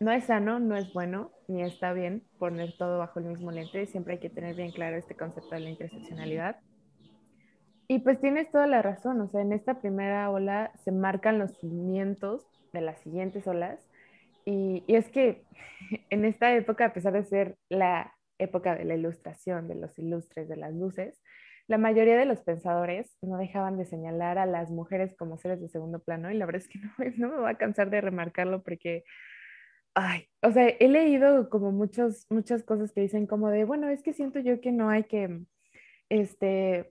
no 0.00 0.12
es 0.12 0.24
sano, 0.24 0.60
no 0.60 0.76
es 0.76 0.92
bueno, 0.92 1.32
ni 1.48 1.62
está 1.62 1.92
bien 1.92 2.22
poner 2.38 2.76
todo 2.78 2.98
bajo 2.98 3.18
el 3.18 3.26
mismo 3.26 3.50
lente. 3.50 3.86
Siempre 3.86 4.14
hay 4.14 4.20
que 4.20 4.30
tener 4.30 4.54
bien 4.54 4.70
claro 4.70 4.96
este 4.96 5.16
concepto 5.16 5.54
de 5.54 5.60
la 5.60 5.70
interseccionalidad 5.70 6.56
y 7.90 8.00
pues 8.00 8.20
tienes 8.20 8.50
toda 8.50 8.66
la 8.66 8.82
razón, 8.82 9.18
o 9.22 9.28
sea, 9.28 9.40
en 9.40 9.52
esta 9.54 9.80
primera 9.80 10.30
ola 10.30 10.72
se 10.84 10.92
marcan 10.92 11.38
los 11.38 11.52
cimientos 11.56 12.46
de 12.74 12.82
las 12.82 13.00
siguientes 13.00 13.46
olas. 13.46 13.80
Y, 14.48 14.82
es 14.88 15.10
que 15.10 15.44
en 16.10 16.24
esta 16.24 16.54
época, 16.54 16.86
a 16.86 16.92
pesar 16.94 17.12
de 17.12 17.24
ser 17.24 17.56
la 17.68 18.14
época 18.38 18.74
de 18.74 18.84
la 18.84 18.94
ilustración, 18.94 19.68
de 19.68 19.74
los 19.74 19.98
ilustres, 19.98 20.48
de 20.48 20.56
las 20.56 20.74
luces, 20.74 21.20
la 21.66 21.76
mayoría 21.76 22.16
de 22.16 22.24
los 22.24 22.40
pensadores 22.40 23.14
no 23.20 23.36
dejaban 23.36 23.76
de 23.76 23.84
señalar 23.84 24.38
a 24.38 24.46
las 24.46 24.70
mujeres 24.70 25.14
como 25.18 25.36
seres 25.36 25.60
de 25.60 25.68
segundo 25.68 25.98
plano 25.98 26.30
y 26.30 26.34
la 26.34 26.46
verdad 26.46 26.62
es 26.62 26.68
que 26.68 26.78
no, 27.18 27.28
no 27.28 27.34
me 27.34 27.40
voy 27.42 27.50
a 27.50 27.58
cansar 27.58 27.90
de 27.90 28.00
remarcarlo 28.00 28.62
porque, 28.62 29.04
ay, 29.94 30.28
o 30.42 30.50
sea, 30.50 30.66
he 30.68 30.88
leído 30.88 31.50
como 31.50 31.70
muchos, 31.70 32.26
muchas 32.30 32.62
cosas 32.62 32.92
que 32.92 33.02
dicen 33.02 33.26
como 33.26 33.50
de, 33.50 33.64
bueno, 33.64 33.90
es 33.90 34.02
que 34.02 34.14
siento 34.14 34.40
yo 34.40 34.62
que 34.62 34.72
no 34.72 34.88
hay 34.88 35.04
que, 35.04 35.42
este, 36.08 36.90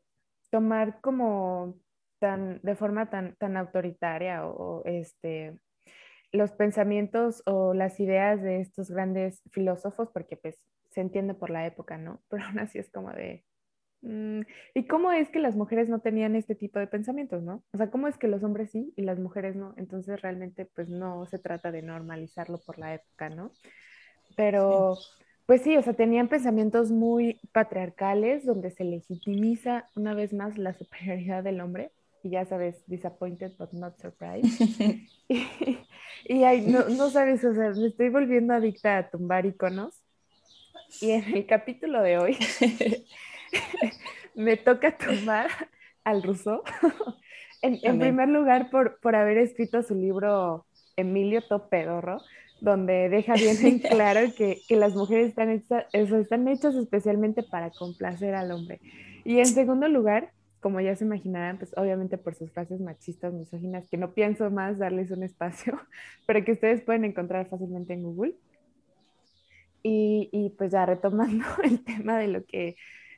tomar 0.51 1.01
como 1.01 1.75
tan, 2.19 2.59
de 2.61 2.75
forma 2.75 3.09
tan, 3.09 3.35
tan 3.37 3.57
autoritaria 3.57 4.45
o, 4.45 4.83
este, 4.85 5.57
los 6.37 6.51
pensamientos 6.51 7.43
o 7.45 7.73
las 7.73 7.99
ideas 7.99 8.41
de 8.41 8.61
estos 8.61 8.89
grandes 8.89 9.41
filósofos, 9.51 10.09
porque 10.11 10.37
pues 10.37 10.57
se 10.89 11.01
entiende 11.01 11.33
por 11.33 11.49
la 11.49 11.65
época, 11.65 11.97
¿no? 11.97 12.21
Pero 12.29 12.45
aún 12.45 12.59
así 12.59 12.79
es 12.79 12.89
como 12.89 13.11
de, 13.11 13.43
mm, 14.01 14.41
¿y 14.75 14.87
cómo 14.87 15.11
es 15.11 15.29
que 15.29 15.39
las 15.39 15.55
mujeres 15.55 15.89
no 15.89 15.99
tenían 15.99 16.35
este 16.35 16.55
tipo 16.55 16.79
de 16.79 16.87
pensamientos, 16.87 17.43
no? 17.43 17.63
O 17.73 17.77
sea, 17.77 17.89
¿cómo 17.91 18.07
es 18.07 18.17
que 18.17 18.27
los 18.27 18.43
hombres 18.43 18.71
sí 18.71 18.93
y 18.95 19.01
las 19.01 19.19
mujeres 19.19 19.55
no? 19.55 19.73
Entonces 19.77 20.21
realmente 20.21 20.65
pues 20.65 20.89
no 20.89 21.25
se 21.25 21.39
trata 21.39 21.71
de 21.71 21.81
normalizarlo 21.81 22.59
por 22.59 22.79
la 22.79 22.93
época, 22.95 23.29
¿no? 23.29 23.51
Pero... 24.35 24.97
Pues 25.47 25.61
sí, 25.61 25.77
o 25.77 25.81
sea, 25.81 25.93
tenían 25.93 26.27
pensamientos 26.27 26.91
muy 26.91 27.39
patriarcales 27.53 28.45
donde 28.45 28.69
se 28.69 28.83
legitimiza 28.83 29.85
una 29.95 30.13
vez 30.13 30.33
más 30.33 30.57
la 30.57 30.73
superioridad 30.77 31.41
del 31.41 31.61
hombre. 31.61 31.93
Y 32.23 32.31
ya 32.31 32.45
sabes, 32.45 32.83
disappointed 32.87 33.53
but 33.57 33.71
not 33.73 33.97
surprised. 33.99 34.47
y, 35.29 36.39
no, 36.61 36.89
no, 36.89 37.09
sabes, 37.09 37.43
o 37.43 37.53
sea, 37.53 37.71
me 37.71 37.87
estoy 37.87 38.09
volviendo 38.09 38.53
adicta 38.53 38.97
a 38.97 39.09
tumbar 39.09 39.45
iconos. 39.45 40.01
Y 41.01 41.11
en 41.11 41.35
el 41.35 41.45
capítulo 41.45 42.01
de 42.01 42.17
hoy 42.17 42.37
me 44.35 44.55
toca 44.57 44.97
tumbar 44.97 45.49
al 46.03 46.23
ruso. 46.23 46.63
en, 47.61 47.79
en 47.83 47.99
primer 47.99 48.29
lugar, 48.29 48.69
por, 48.69 48.99
por 48.99 49.15
haber 49.15 49.37
escrito 49.37 49.83
su 49.83 49.95
libro 49.95 50.65
Emilio 50.95 51.41
Topedorro 51.41 52.21
donde 52.59 53.09
deja 53.09 53.33
bien 53.33 53.57
en 53.65 53.79
claro 53.79 54.21
que, 54.35 54.61
que 54.67 54.75
las 54.75 54.95
mujeres 54.95 55.29
están 55.29 55.49
hechas, 55.49 55.85
están 55.93 56.47
hechas 56.47 56.75
especialmente 56.75 57.43
para 57.43 57.69
complacer 57.71 58.33
al 58.35 58.51
hombre. 58.51 58.79
Y 59.23 59.39
en 59.39 59.45
segundo 59.45 59.87
lugar, 59.87 60.31
como 60.67 60.81
ya 60.81 60.97
se 60.97 61.05
imaginarán, 61.05 61.57
pues 61.57 61.71
obviamente 61.77 62.17
por 62.17 62.35
sus 62.35 62.51
frases 62.51 62.81
machistas, 62.81 63.31
misóginas, 63.31 63.87
que 63.87 63.95
no 63.95 64.13
pienso 64.13 64.51
más 64.51 64.77
darles 64.77 65.11
un 65.11 65.23
espacio, 65.23 65.79
pero 66.27 66.43
que 66.43 66.51
ustedes 66.51 66.81
pueden 66.81 67.05
encontrar 67.05 67.47
fácilmente 67.47 67.93
en 67.93 68.03
Google. 68.03 68.35
Y, 69.81 70.27
y 70.33 70.49
pues 70.57 70.73
ya 70.73 70.85
retomando 70.85 71.45
el 71.63 71.85
tema 71.85 72.19
de 72.19 72.27
lo 72.27 72.45
que 72.45 72.75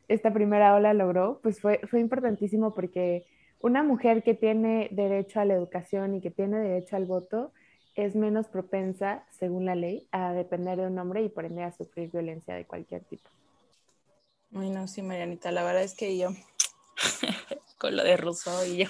esta 0.07 0.31
primera 0.31 0.75
ola 0.75 0.93
logró, 0.93 1.39
pues 1.41 1.59
fue, 1.59 1.79
fue 1.89 1.99
importantísimo 2.01 2.75
porque 2.75 3.25
una 3.61 3.81
mujer 3.81 4.21
que 4.21 4.35
tiene 4.35 4.87
derecho 4.91 5.39
a 5.39 5.45
la 5.45 5.55
educación 5.55 6.13
y 6.13 6.21
que 6.21 6.29
tiene 6.29 6.59
derecho 6.59 6.97
al 6.97 7.05
voto, 7.05 7.51
es 7.95 8.15
menos 8.15 8.47
propensa, 8.47 9.25
según 9.31 9.65
la 9.65 9.73
ley, 9.73 10.07
a 10.11 10.33
depender 10.33 10.77
de 10.77 10.85
un 10.85 10.99
hombre 10.99 11.23
y 11.23 11.29
por 11.29 11.45
ende 11.45 11.63
a 11.63 11.71
sufrir 11.71 12.11
violencia 12.11 12.53
de 12.53 12.65
cualquier 12.65 13.01
tipo. 13.05 13.27
Ay, 14.53 14.69
no, 14.69 14.87
sí, 14.87 15.01
Marianita, 15.01 15.51
la 15.51 15.63
verdad 15.63 15.81
es 15.81 15.95
que 15.95 16.15
yo, 16.15 16.29
con 17.79 17.95
lo 17.95 18.03
de 18.03 18.17
Rousseau 18.17 18.63
y 18.65 18.77
yo, 18.77 18.89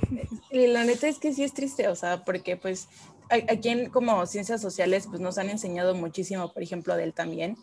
y 0.50 0.66
la 0.66 0.84
neta 0.84 1.08
es 1.08 1.18
que 1.18 1.32
sí 1.32 1.44
es 1.44 1.54
triste, 1.54 1.88
o 1.88 1.94
sea, 1.94 2.24
porque 2.24 2.56
pues 2.56 2.88
aquí 3.30 3.68
en 3.68 3.90
como 3.90 4.26
ciencias 4.26 4.60
sociales 4.60 5.06
pues 5.08 5.20
nos 5.20 5.38
han 5.38 5.48
enseñado 5.50 5.94
muchísimo, 5.94 6.52
por 6.52 6.62
ejemplo, 6.62 6.96
de 6.96 7.04
él 7.04 7.14
también. 7.14 7.56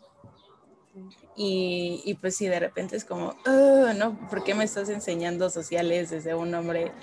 Y, 1.35 2.01
y, 2.05 2.13
pues 2.13 2.37
sí, 2.37 2.47
de 2.47 2.57
repente 2.57 2.95
es 2.95 3.03
como, 3.03 3.35
no, 3.45 4.17
¿por 4.29 4.45
qué 4.45 4.55
me 4.55 4.63
estás 4.63 4.87
enseñando 4.87 5.49
sociales 5.49 6.09
desde 6.09 6.33
un 6.35 6.53
hombre 6.55 6.93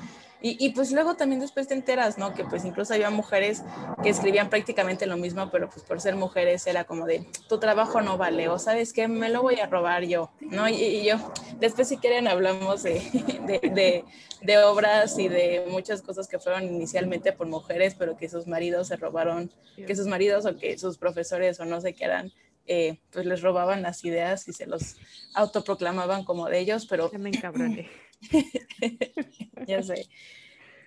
y, 0.44 0.70
pues 0.70 0.90
luego 0.90 1.14
también 1.14 1.40
después 1.40 1.68
te 1.68 1.74
enteras, 1.74 2.18
¿no? 2.18 2.34
Que 2.34 2.44
pues 2.44 2.64
incluso 2.64 2.94
había 2.94 3.10
mujeres 3.10 3.62
que 4.02 4.08
escribían 4.08 4.50
prácticamente 4.50 5.06
lo 5.06 5.16
mismo, 5.16 5.50
pero 5.52 5.70
pues 5.70 5.84
por 5.84 6.00
ser 6.00 6.16
mujeres 6.16 6.66
era 6.66 6.82
como 6.84 7.06
de, 7.06 7.24
tu 7.48 7.58
trabajo 7.58 8.00
no 8.00 8.18
vale, 8.18 8.48
o 8.48 8.58
sabes 8.58 8.92
que 8.92 9.06
me 9.06 9.28
lo 9.28 9.42
voy 9.42 9.60
a 9.60 9.66
robar 9.66 10.02
yo, 10.04 10.30
¿no? 10.40 10.68
Y, 10.68 11.04
yo, 11.04 11.16
después 11.60 11.88
si 11.88 11.96
quieren 11.96 12.26
hablamos 12.26 12.82
de, 12.82 13.00
de, 13.46 14.04
de, 14.42 14.58
obras 14.64 15.16
y 15.18 15.28
de 15.28 15.64
muchas 15.70 16.02
cosas 16.02 16.26
que 16.26 16.40
fueron 16.40 16.64
inicialmente 16.64 17.32
por 17.32 17.46
mujeres, 17.46 17.94
pero 17.96 18.16
que 18.16 18.28
sus 18.28 18.48
maridos 18.48 18.88
se 18.88 18.96
robaron, 18.96 19.52
que 19.86 19.94
sus 19.94 20.08
maridos 20.08 20.44
o 20.44 20.56
que 20.56 20.76
sus 20.76 20.98
profesores 20.98 21.60
o 21.60 21.64
no 21.64 21.80
sé 21.80 21.94
qué 21.94 22.04
eran, 22.04 22.32
eh, 22.66 22.98
pues 23.10 23.26
les 23.26 23.42
robaban 23.42 23.82
las 23.82 24.04
ideas 24.04 24.46
y 24.48 24.52
se 24.52 24.66
los 24.66 24.96
autoproclamaban 25.34 26.24
como 26.24 26.48
de 26.48 26.58
ellos, 26.58 26.86
pero... 26.86 27.10
me 27.18 27.28
encabroné. 27.30 27.88
ya 29.66 29.82
sé. 29.82 30.08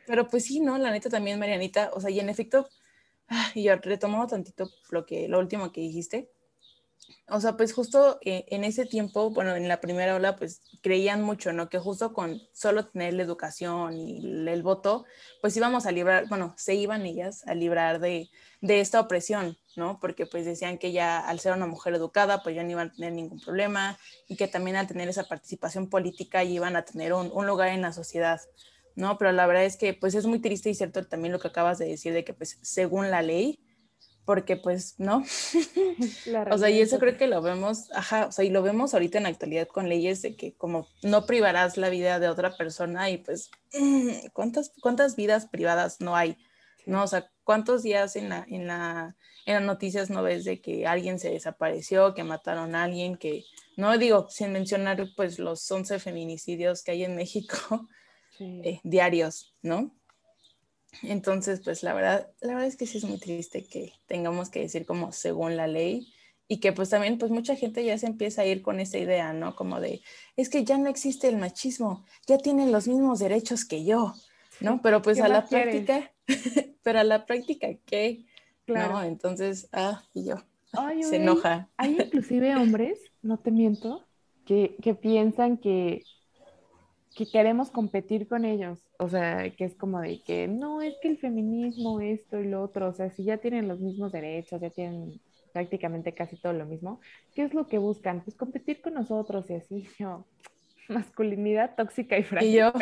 Pero 0.08 0.28
pues 0.28 0.46
sí, 0.46 0.60
¿no? 0.60 0.78
La 0.78 0.92
neta 0.92 1.10
también, 1.10 1.40
Marianita, 1.40 1.92
o 1.94 2.00
sea, 2.00 2.10
y 2.10 2.20
en 2.20 2.30
efecto, 2.30 2.70
ah, 3.28 3.52
y 3.54 3.64
yo 3.64 3.76
retomando 3.78 4.28
tantito 4.28 4.70
lo, 4.90 5.06
que, 5.06 5.28
lo 5.28 5.40
último 5.40 5.72
que 5.72 5.82
dijiste, 5.82 6.30
o 7.28 7.40
sea, 7.40 7.58
pues 7.58 7.74
justo 7.74 8.20
eh, 8.24 8.46
en 8.50 8.64
ese 8.64 8.86
tiempo, 8.86 9.30
bueno, 9.32 9.56
en 9.56 9.68
la 9.68 9.82
primera 9.82 10.16
ola, 10.16 10.36
pues 10.36 10.62
creían 10.82 11.22
mucho, 11.24 11.54
¿no? 11.54 11.70
Que 11.70 11.80
justo 11.80 12.14
con 12.14 12.42
solo 12.54 12.88
tener 12.88 13.14
la 13.14 13.24
educación 13.24 13.98
y 13.98 14.48
el 14.48 14.64
voto, 14.64 15.06
pues 15.42 15.56
íbamos 15.58 15.86
a 15.86 15.92
librar, 15.92 16.28
bueno, 16.30 16.54
se 16.58 16.76
iban 16.76 17.06
ellas 17.06 17.44
a 17.48 17.56
librar 17.56 18.00
de, 18.00 18.30
de 18.62 18.80
esta 18.80 19.00
opresión, 19.00 19.58
¿no? 19.76 20.00
Porque 20.00 20.26
pues 20.26 20.46
decían 20.46 20.78
que 20.78 20.92
ya 20.92 21.20
al 21.20 21.40
ser 21.40 21.54
una 21.54 21.68
mujer 21.68 21.94
educada, 21.94 22.44
pues 22.44 22.56
ya 22.56 22.64
no 22.64 22.72
iban 22.72 22.90
a 22.90 22.94
tener 22.94 23.14
ningún 23.14 23.40
problema 23.40 23.98
y 24.28 24.36
que 24.36 24.48
también 24.48 24.76
al 24.76 24.88
tener 24.88 25.10
esa 25.10 25.24
participación 25.24 25.90
política 25.90 26.44
ya 26.44 26.50
iban 26.50 26.76
a 26.76 26.86
tener 26.86 27.14
un, 27.14 27.32
un 27.34 27.48
lugar 27.48 27.70
en 27.70 27.82
la 27.82 27.94
sociedad, 27.94 28.42
¿no? 28.96 29.18
Pero 29.18 29.32
la 29.32 29.48
verdad 29.48 29.66
es 29.66 29.78
que 29.78 29.94
pues 29.94 30.16
es 30.16 30.26
muy 30.26 30.40
triste 30.40 30.70
y 30.70 30.76
cierto 30.76 31.06
también 31.06 31.32
lo 31.32 31.40
que 31.40 31.48
acabas 31.48 31.78
de 31.78 31.88
decir 31.88 32.14
de 32.14 32.24
que 32.24 32.34
pues 32.34 32.58
según 32.62 33.12
la 33.12 33.22
ley, 33.22 33.60
porque 34.26 34.58
pues 34.58 34.96
no. 34.98 35.24
o 36.52 36.58
sea, 36.58 36.70
y 36.70 36.82
eso 36.82 37.00
creo 37.00 37.18
que 37.18 37.28
lo 37.28 37.42
vemos, 37.42 37.92
ajá, 37.94 38.26
o 38.28 38.32
sea, 38.32 38.44
y 38.44 38.50
lo 38.50 38.64
vemos 38.64 38.94
ahorita 38.94 39.20
en 39.20 39.24
la 39.24 39.30
actualidad 39.30 39.68
con 39.68 39.88
leyes 39.88 40.22
de 40.24 40.36
que 40.36 40.56
como 40.56 40.88
no 41.04 41.26
privarás 41.26 41.78
la 41.78 41.90
vida 41.90 42.20
de 42.20 42.28
otra 42.28 42.58
persona 42.58 43.10
y 43.10 43.20
pues, 43.20 43.52
¿cuántas, 44.34 44.72
cuántas 44.82 45.16
vidas 45.16 45.46
privadas 45.46 46.02
no 46.02 46.16
hay? 46.16 46.38
¿No? 46.86 47.04
O 47.04 47.08
sea, 47.08 47.32
¿cuántos 47.46 47.84
días 47.84 48.18
en, 48.18 48.28
la, 48.28 48.46
en, 48.50 48.68
la, 48.68 49.16
en 49.46 49.54
las 49.54 49.64
noticias 49.64 50.10
no 50.10 50.22
ves 50.22 50.44
de 50.44 50.60
que 50.60 50.86
alguien 50.86 51.20
se 51.20 51.30
desapareció, 51.30 52.14
que 52.14 52.26
mataron 52.26 52.76
a 52.76 52.84
alguien, 52.84 53.16
que, 53.16 53.46
no 53.78 53.98
digo, 53.98 54.28
sin 54.30 54.52
mencionar 54.52 55.08
pues 55.16 55.40
los 55.40 55.72
11 55.72 56.00
feminicidios 56.00 56.84
que 56.84 56.92
hay 56.92 57.06
en 57.06 57.16
México 57.16 57.88
eh, 58.40 58.82
diarios, 58.84 59.56
¿no? 59.62 59.96
Entonces, 61.04 61.62
pues 61.64 61.84
la 61.84 61.94
verdad, 61.94 62.32
la 62.42 62.54
verdad 62.54 62.68
es 62.68 62.78
que 62.78 62.88
sí 62.88 62.98
es 62.98 63.04
muy 63.04 63.20
triste 63.20 63.66
que 63.66 63.94
tengamos 64.08 64.50
que 64.50 64.62
decir 64.62 64.86
como 64.86 65.12
según 65.12 65.56
la 65.56 65.68
ley 65.68 66.14
y 66.48 66.60
que 66.60 66.72
pues 66.74 66.90
también 66.90 67.18
pues 67.18 67.32
mucha 67.32 67.56
gente 67.56 67.84
ya 67.84 67.98
se 67.98 68.08
empieza 68.08 68.44
a 68.44 68.46
ir 68.46 68.62
con 68.62 68.80
esa 68.80 68.98
idea, 68.98 69.34
¿no? 69.34 69.56
Como 69.56 69.80
de, 69.80 70.02
es 70.36 70.50
que 70.50 70.64
ya 70.64 70.78
no 70.78 70.90
existe 70.90 71.28
el 71.28 71.38
machismo, 71.38 72.06
ya 72.28 72.38
tienen 72.38 72.72
los 72.72 72.88
mismos 72.88 73.20
derechos 73.20 73.66
que 73.66 73.84
yo, 73.84 74.14
¿no? 74.60 74.82
Pero 74.82 75.02
pues 75.02 75.20
a 75.20 75.28
la 75.28 75.46
práctica, 75.46 76.12
pero 76.84 77.00
a 77.00 77.04
la 77.04 77.26
práctica, 77.26 77.68
¿qué? 77.86 78.26
Claro. 78.66 78.94
No, 78.94 79.04
entonces, 79.04 79.70
ah, 79.72 80.04
y 80.14 80.26
yo, 80.26 80.36
se 81.02 81.18
enoja. 81.18 81.70
Hay 81.78 81.98
inclusive 82.00 82.56
hombres, 82.56 83.00
no 83.22 83.38
te 83.38 83.52
miento, 83.52 84.04
que, 84.46 84.76
que 84.82 84.96
piensan 84.96 85.58
que 85.58 86.04
que 87.16 87.26
queremos 87.26 87.72
competir 87.72 88.28
con 88.28 88.46
ellos. 88.46 88.80
O 89.00 89.10
sea, 89.10 89.50
que 89.56 89.64
es 89.64 89.74
como 89.76 90.02
de 90.02 90.22
que 90.22 90.48
no, 90.48 90.82
es 90.82 90.96
que 91.02 91.08
el 91.08 91.18
feminismo, 91.18 92.02
esto 92.02 92.40
y 92.40 92.48
lo 92.48 92.62
otro, 92.62 92.90
o 92.90 92.94
sea, 92.94 93.10
si 93.10 93.24
ya 93.24 93.38
tienen 93.38 93.68
los 93.68 93.80
mismos 93.80 94.12
derechos, 94.12 94.62
ya 94.62 94.70
tienen 94.70 95.20
prácticamente 95.54 96.14
casi 96.14 96.36
todo 96.36 96.52
lo 96.52 96.66
mismo, 96.66 97.00
¿qué 97.34 97.44
es 97.44 97.54
lo 97.54 97.68
que 97.68 97.78
buscan? 97.78 98.22
Pues 98.22 98.36
competir 98.36 98.82
con 98.82 98.94
nosotros 98.94 99.50
y 99.50 99.54
así, 99.54 99.88
yo, 100.00 100.26
masculinidad 100.90 101.76
tóxica 101.76 102.18
y 102.18 102.24
frágil. 102.24 102.50
Y 102.50 102.58
yo, 102.58 102.74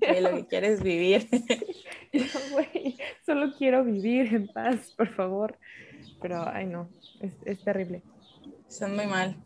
lo 0.00 0.30
que 0.36 0.46
quieres 0.46 0.82
vivir. 0.82 1.28
solo 3.26 3.52
quiero 3.56 3.84
vivir 3.84 4.34
en 4.34 4.48
paz, 4.48 4.92
por 4.96 5.08
favor. 5.08 5.58
Pero, 6.20 6.48
ay 6.48 6.66
no, 6.66 6.88
es, 7.20 7.32
es 7.44 7.62
terrible. 7.62 8.02
Son 8.68 8.94
muy 8.94 9.06
mal. 9.06 9.36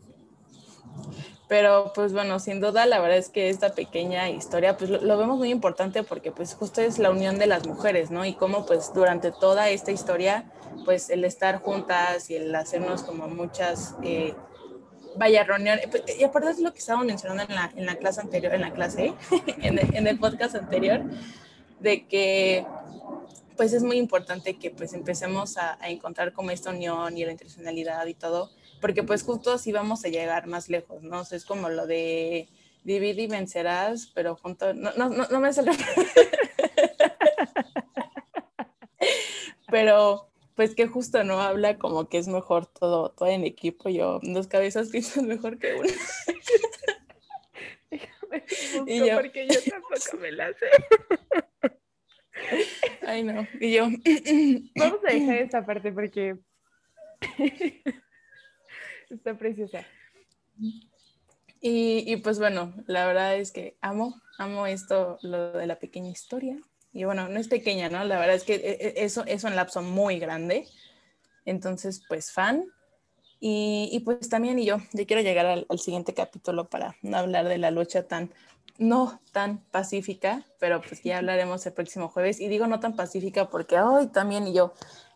Pero 1.47 1.91
pues 1.93 2.13
bueno, 2.13 2.39
sin 2.39 2.61
duda 2.61 2.85
la 2.85 2.99
verdad 2.99 3.17
es 3.17 3.29
que 3.29 3.49
esta 3.49 3.75
pequeña 3.75 4.29
historia 4.29 4.77
pues 4.77 4.89
lo, 4.89 5.17
vemos 5.17 5.37
muy 5.37 5.51
importante 5.51 6.03
porque 6.03 6.31
pues 6.31 6.55
justo 6.55 6.81
es 6.81 6.99
la 6.99 7.11
unión 7.11 7.37
de 7.37 7.47
las 7.47 7.67
mujeres, 7.67 8.11
¿no? 8.11 8.25
Y 8.25 8.33
cómo 8.33 8.65
pues 8.65 8.91
durante 8.93 9.31
toda 9.31 9.69
esta 9.69 9.91
historia 9.91 10.51
pues 10.85 11.09
el 11.09 11.25
estar 11.25 11.61
juntas 11.61 12.29
y 12.29 12.37
el 12.37 12.55
hacernos 12.55 13.03
como 13.03 13.27
muchas, 13.27 13.95
eh, 14.03 14.33
vaya, 15.17 15.43
reuniones, 15.43 15.87
pues, 15.89 16.03
y 16.19 16.23
aparte 16.23 16.49
es 16.49 16.59
lo 16.59 16.73
que 16.73 16.79
estábamos 16.79 17.07
mencionando 17.07 17.43
en 17.43 17.55
la, 17.55 17.71
en 17.75 17.85
la 17.85 17.95
clase 17.95 18.21
anterior, 18.21 18.53
en 18.53 18.61
la 18.61 18.71
clase, 18.71 19.13
en, 19.61 20.07
el, 20.07 20.19
podcast 20.19 20.55
anterior, 20.55 21.01
de 21.79 22.05
que 22.07 22.65
pues 23.55 23.73
es 23.73 23.83
muy 23.83 23.97
importante 23.97 24.57
que 24.57 24.71
pues 24.71 24.93
empecemos 24.93 25.57
a, 25.57 25.77
encontrar 25.83 26.33
como 26.33 26.51
esta 26.51 26.71
unión 26.71 27.17
y 27.17 27.25
la 27.25 27.31
intencionalidad 27.31 28.05
y 28.07 28.15
todo 28.15 28.49
porque 28.81 29.03
pues 29.03 29.23
justo 29.23 29.53
así 29.53 29.71
vamos 29.71 30.03
a 30.03 30.09
llegar 30.09 30.47
más 30.47 30.69
lejos, 30.69 31.03
¿no? 31.03 31.21
es 31.21 31.45
como 31.45 31.69
lo 31.69 31.87
de 31.87 32.49
divide 32.83 33.21
y 33.21 33.27
vencerás, 33.27 34.11
pero 34.13 34.35
junto, 34.35 34.73
no, 34.73 34.91
no, 34.97 35.07
no, 35.09 35.27
no 35.29 35.39
me 35.39 35.53
sale. 35.53 35.71
pero 39.71 40.27
pues 40.55 40.75
que 40.75 40.87
justo 40.87 41.23
no 41.23 41.41
habla 41.41 41.77
como 41.77 42.09
que 42.09 42.17
es 42.17 42.27
mejor 42.27 42.67
todo, 42.67 43.09
todo 43.09 43.29
en 43.29 43.43
equipo. 43.43 43.89
Yo, 43.89 44.19
dos 44.21 44.47
cabezas 44.47 44.89
piensan 44.91 45.27
mejor 45.27 45.57
que 45.57 45.75
una. 45.75 45.89
y 48.87 48.99
yo, 48.99 49.15
porque 49.15 49.47
yo 49.47 49.59
tampoco 49.69 50.17
me 50.19 50.31
la 50.31 50.53
sé. 50.53 50.65
Ay, 53.01 53.23
no. 53.23 53.47
Y 53.59 53.73
yo. 53.73 53.85
Vamos 54.75 54.99
a 55.07 55.13
dejar 55.13 55.37
esta 55.37 55.65
parte 55.65 55.91
porque 55.91 56.37
está 59.09 59.37
preciosa. 59.37 59.85
Y, 61.61 62.11
y, 62.11 62.17
pues 62.17 62.39
bueno, 62.39 62.73
la 62.87 63.07
verdad 63.07 63.37
es 63.37 63.51
que 63.51 63.77
amo, 63.81 64.21
amo 64.37 64.67
esto, 64.67 65.17
lo 65.21 65.53
de 65.53 65.65
la 65.65 65.79
pequeña 65.79 66.09
historia. 66.09 66.57
Y 66.93 67.05
bueno, 67.05 67.27
no 67.27 67.39
es 67.39 67.47
pequeña, 67.47 67.89
¿no? 67.89 68.03
La 68.03 68.19
verdad 68.19 68.35
es 68.35 68.43
que 68.43 68.55
e, 68.55 68.71
e, 68.79 69.03
eso 69.03 69.23
es 69.25 69.43
un 69.43 69.55
lapso 69.55 69.81
muy 69.81 70.19
grande. 70.19 70.67
Entonces, 71.45 72.03
pues 72.07 72.31
fan. 72.31 72.65
Y, 73.39 73.89
y 73.91 73.99
pues 74.01 74.29
también, 74.29 74.59
y 74.59 74.65
yo, 74.65 74.77
yo 74.93 75.05
quiero 75.05 75.21
llegar 75.21 75.45
al, 75.45 75.65
al, 75.67 75.79
siguiente 75.79 76.13
capítulo 76.13 76.69
para 76.69 76.95
no 77.01 77.17
hablar 77.17 77.49
de 77.49 77.57
la 77.57 77.71
lucha 77.71 78.07
tan, 78.07 78.31
no 78.77 79.19
tan 79.33 79.57
pacífica, 79.65 80.45
pero 80.59 80.81
pues 80.81 81.03
ya 81.03 81.17
hablaremos 81.17 81.65
el 81.65 81.73
próximo 81.73 82.07
jueves. 82.07 82.39
Y 82.39 82.47
digo 82.47 82.67
no 82.67 82.79
tan 82.79 82.95
pacífica 82.95 83.49
porque 83.49 83.79
hoy 83.79 84.07
también, 84.07 84.47
y 84.47 84.53
yo, 84.53 84.73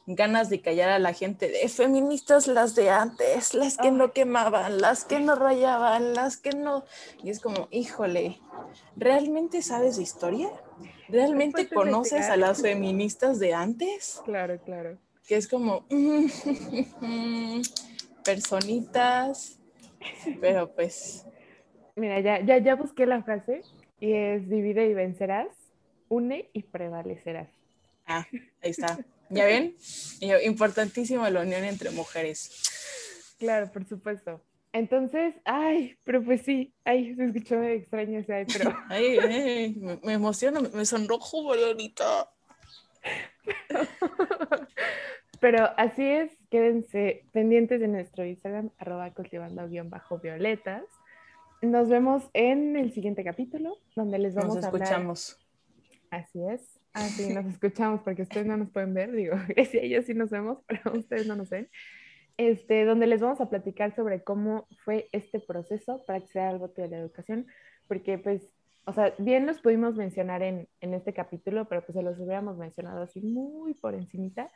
ganas 0.08 0.50
de 0.50 0.62
callar 0.62 0.90
a 0.90 1.00
la 1.00 1.14
gente 1.14 1.50
de 1.50 1.68
feministas 1.68 2.48
las 2.48 2.76
de 2.76 2.90
antes, 2.90 3.54
las 3.54 3.78
que 3.78 3.92
no 3.92 4.14
quemaban, 4.14 4.82
las 4.82 5.04
que 5.04 5.20
no 5.20 5.36
rayaban, 5.36 6.14
las 6.14 6.38
que 6.38 6.52
no... 6.52 6.86
Y 7.22 7.30
es 7.30 7.42
como, 7.42 7.68
híjole, 7.72 8.40
¿realmente 8.96 9.62
sabes 9.62 9.98
de 9.98 10.04
historia? 10.04 10.50
¿Realmente 11.10 11.68
conoces 11.70 12.26
a 12.26 12.38
las 12.38 12.62
feministas 12.62 13.40
de 13.40 13.54
antes? 13.54 14.22
Claro, 14.26 14.60
claro. 14.64 14.98
Que 15.28 15.36
es 15.38 15.48
como, 15.48 15.86
personitas, 18.24 19.60
pero 20.42 20.74
pues... 20.74 21.26
Mira, 21.96 22.20
ya, 22.20 22.46
ya, 22.46 22.60
ya 22.60 22.76
busqué 22.76 23.06
la 23.06 23.24
frase 23.24 23.62
y 24.00 24.14
es 24.14 24.50
divide 24.50 24.88
y 24.88 24.94
vencerás, 24.94 25.48
une 26.10 26.50
y 26.54 26.64
prevalecerás. 26.64 27.50
Ah, 28.06 28.26
ahí 28.62 28.72
está. 28.72 29.00
¿Ya 29.30 29.46
ven? 29.46 29.76
Importantísimo 30.46 31.28
la 31.30 31.42
unión 31.42 31.64
entre 31.64 31.90
mujeres. 31.92 32.64
Claro, 33.40 33.72
por 33.72 33.86
supuesto. 33.86 34.42
Entonces, 34.78 35.34
ay, 35.44 35.98
pero 36.04 36.24
pues 36.24 36.44
sí, 36.44 36.72
ay, 36.86 37.16
se 37.16 37.26
escuchó 37.26 37.64
extraño 37.64 38.20
ese 38.20 38.32
ay, 38.32 38.46
pero. 38.46 38.76
Ay, 38.90 39.76
me, 40.04 40.14
emociona, 40.14 40.62
me, 40.62 40.86
sonrojo, 40.86 41.42
bolonita. 41.42 42.30
pero 45.42 45.68
así 45.78 46.04
es, 46.04 46.32
quédense 46.52 47.26
pendientes 47.32 47.80
de 47.80 47.88
nuestro 47.88 48.24
Instagram, 48.24 48.70
arroba 48.78 49.12
cultivando-violetas. 49.16 50.84
Nos 51.64 51.90
vemos 51.90 52.30
en 52.34 52.78
el 52.78 52.94
siguiente 52.94 53.24
capítulo, 53.24 53.80
donde 53.96 54.20
les 54.20 54.36
vamos 54.36 54.58
a 54.64 54.68
hablar. 54.68 54.74
Nos 54.74 54.82
escuchamos. 54.82 55.40
Así 56.12 56.40
es. 56.52 56.80
Ah, 56.94 57.08
sí, 57.08 57.30
nos 57.34 57.48
escuchamos 57.48 58.02
porque 58.02 58.22
ustedes 58.22 58.46
no 58.46 58.58
nos 58.58 58.70
pueden 58.70 58.94
ver, 58.94 59.12
digo, 59.12 59.38
sí, 59.72 59.80
ellos 59.80 60.06
sí 60.06 60.14
nos 60.14 60.30
vemos, 60.30 60.60
pero 60.68 61.00
ustedes 61.00 61.26
no 61.26 61.36
nos 61.36 61.50
ven. 61.50 61.68
Este, 62.38 62.86
donde 62.86 63.08
les 63.08 63.20
vamos 63.20 63.42
a 63.42 63.50
platicar 63.50 63.96
sobre 63.96 64.24
cómo 64.24 64.68
fue 64.86 65.10
este 65.12 65.40
proceso 65.40 66.04
para 66.06 66.20
acceder 66.20 66.48
al 66.48 66.60
voto 66.60 66.84
de 66.84 66.88
la 66.88 66.98
educación, 66.98 67.48
porque 67.88 68.20
pues, 68.20 68.54
o 68.86 68.94
sea, 68.94 69.14
bien 69.18 69.48
los 69.48 69.60
pudimos 69.60 69.96
mencionar 69.96 70.44
en, 70.44 70.68
en 70.82 70.94
este 70.94 71.14
capítulo, 71.14 71.66
pero 71.66 71.82
pues 71.82 71.96
se 71.96 72.04
los 72.04 72.20
hubiéramos 72.20 72.58
mencionado 72.58 73.02
así 73.02 73.22
muy 73.22 73.74
por 73.74 73.96
encimita, 73.96 74.52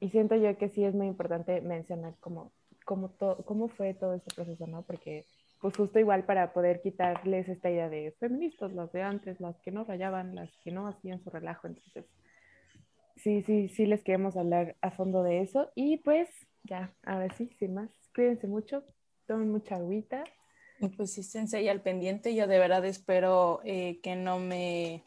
y 0.00 0.08
siento 0.08 0.36
yo 0.36 0.56
que 0.56 0.68
sí 0.68 0.84
es 0.84 0.94
muy 0.94 1.06
importante 1.06 1.60
mencionar 1.60 2.14
cómo, 2.20 2.52
cómo, 2.84 3.12
cómo 3.44 3.68
fue 3.68 3.94
todo 3.94 4.14
este 4.14 4.34
proceso, 4.34 4.66
¿no? 4.66 4.82
Porque 4.82 5.26
pues 5.60 5.76
justo 5.76 5.98
igual 5.98 6.24
para 6.24 6.52
poder 6.52 6.80
quitarles 6.80 7.48
esta 7.48 7.70
idea 7.70 7.88
de 7.88 8.14
feministas, 8.20 8.72
las 8.72 8.92
de 8.92 9.02
antes, 9.02 9.40
las 9.40 9.60
que 9.60 9.72
no 9.72 9.84
rayaban, 9.84 10.34
las 10.34 10.50
que 10.62 10.70
no 10.70 10.86
hacían 10.86 11.20
su 11.20 11.30
relajo. 11.30 11.66
Entonces, 11.66 12.06
sí, 13.16 13.42
sí, 13.42 13.68
sí 13.68 13.86
les 13.86 14.04
queremos 14.04 14.36
hablar 14.36 14.76
a 14.80 14.92
fondo 14.92 15.24
de 15.24 15.40
eso. 15.40 15.70
Y 15.74 15.96
pues 15.98 16.28
ya, 16.64 16.94
ahora 17.02 17.32
sí, 17.34 17.50
sin 17.58 17.74
más, 17.74 17.90
cuídense 18.14 18.46
mucho, 18.46 18.84
tomen 19.26 19.50
mucha 19.50 19.76
agüita. 19.76 20.24
Pues 20.96 21.12
sí, 21.12 21.22
ahí 21.54 21.68
al 21.68 21.82
pendiente. 21.82 22.34
Yo 22.34 22.46
de 22.46 22.58
verdad 22.58 22.84
espero 22.84 23.60
eh, 23.64 24.00
que 24.00 24.14
no 24.14 24.38
me 24.38 25.02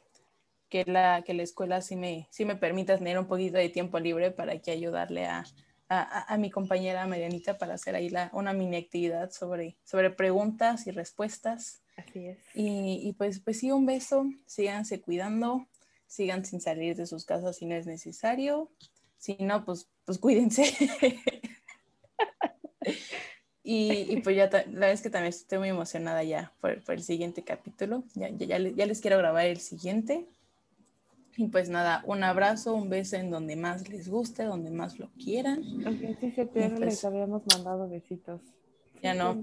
que 0.70 0.86
la, 0.86 1.22
que 1.24 1.34
la 1.34 1.44
escuela 1.44 1.82
sí 1.82 1.96
me, 1.96 2.28
sí 2.32 2.46
me 2.46 2.56
permita 2.56 2.98
tener 2.98 3.20
un 3.20 3.28
poquito 3.28 3.58
de 3.58 3.70
tiempo 3.70 4.00
libre 4.00 4.32
para 4.32 4.60
que 4.60 4.72
ayudarle 4.72 5.26
a, 5.26 5.44
a, 5.90 6.38
mi 6.38 6.50
compañera 6.50 7.06
Marianita 7.06 7.58
para 7.58 7.74
hacer 7.74 7.96
ahí 7.96 8.10
la, 8.10 8.30
una 8.34 8.54
mini 8.54 8.78
actividad 8.78 9.32
sobre, 9.32 9.78
sobre 9.84 10.10
preguntas 10.10 10.88
y 10.88 10.92
respuestas. 10.92 11.82
Así 11.98 12.28
es. 12.28 12.38
Y, 12.54 13.02
y, 13.04 13.14
pues, 13.14 13.42
pues 13.42 13.60
sí, 13.60 13.72
un 13.72 13.86
beso, 13.86 14.26
síganse 14.46 15.02
cuidando, 15.02 15.68
sigan 16.08 16.46
sin 16.46 16.62
salir 16.62 16.96
de 16.96 17.06
sus 17.06 17.26
casas 17.26 17.58
si 17.58 17.66
no 17.66 17.76
es 17.76 17.86
necesario, 17.86 18.72
si 19.18 19.36
no, 19.42 19.66
pues, 19.66 19.90
pues 20.12 20.20
cuídense. 20.20 20.64
y, 23.64 24.14
y, 24.14 24.22
pues 24.22 24.36
ya, 24.36 24.50
la 24.52 24.64
verdad 24.66 24.92
es 24.92 25.02
que 25.02 25.10
también 25.10 25.30
estoy 25.30 25.60
muy 25.60 25.70
emocionada 25.70 26.22
ya 26.24 26.52
por, 26.60 26.84
por 26.84 26.96
el 26.96 27.04
siguiente 27.04 27.44
capítulo, 27.44 28.04
ya, 28.14 28.30
ya, 28.30 28.58
ya 28.58 28.86
les 28.86 29.00
quiero 29.00 29.18
grabar 29.18 29.46
el 29.46 29.62
siguiente. 29.62 30.28
Y 31.38 31.48
pues 31.48 31.70
nada, 31.70 32.04
un 32.06 32.26
abrazo, 32.26 32.76
un 32.76 32.90
beso 32.90 33.16
en 33.16 33.30
donde 33.32 33.56
más 33.56 33.88
les 33.88 34.10
guste, 34.10 34.44
donde 34.44 34.70
más 34.70 35.00
lo 35.00 35.10
quieran. 35.12 35.64
Aunque 35.86 36.18
sí 36.20 36.32
se 36.32 36.46
pierden, 36.46 36.78
pues 36.78 36.96
les 36.96 37.06
habíamos 37.06 37.44
mandado 37.48 37.88
besitos. 37.88 38.42
Ya 39.02 39.14
no. 39.14 39.42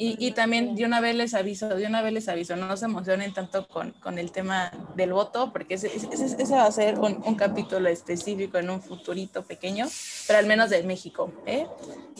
Y, 0.00 0.16
y, 0.24 0.30
también 0.30 0.76
de 0.76 0.84
una 0.84 1.00
vez 1.00 1.16
les 1.16 1.34
aviso, 1.34 1.68
de 1.68 1.84
una 1.84 2.02
vez 2.02 2.12
les 2.12 2.28
aviso, 2.28 2.54
no 2.54 2.76
se 2.76 2.84
emocionen 2.84 3.34
tanto 3.34 3.66
con, 3.66 3.90
con 3.92 4.18
el 4.18 4.30
tema 4.30 4.70
del 4.94 5.12
voto, 5.12 5.52
porque 5.52 5.74
ese, 5.74 5.90
ese, 5.94 6.54
va 6.54 6.66
a 6.66 6.72
ser 6.72 7.00
un, 7.00 7.20
un, 7.26 7.34
capítulo 7.34 7.88
específico 7.88 8.58
en 8.58 8.70
un 8.70 8.80
futurito 8.80 9.42
pequeño, 9.42 9.88
pero 10.28 10.38
al 10.38 10.46
menos 10.46 10.70
de 10.70 10.84
México, 10.84 11.32
¿eh? 11.46 11.66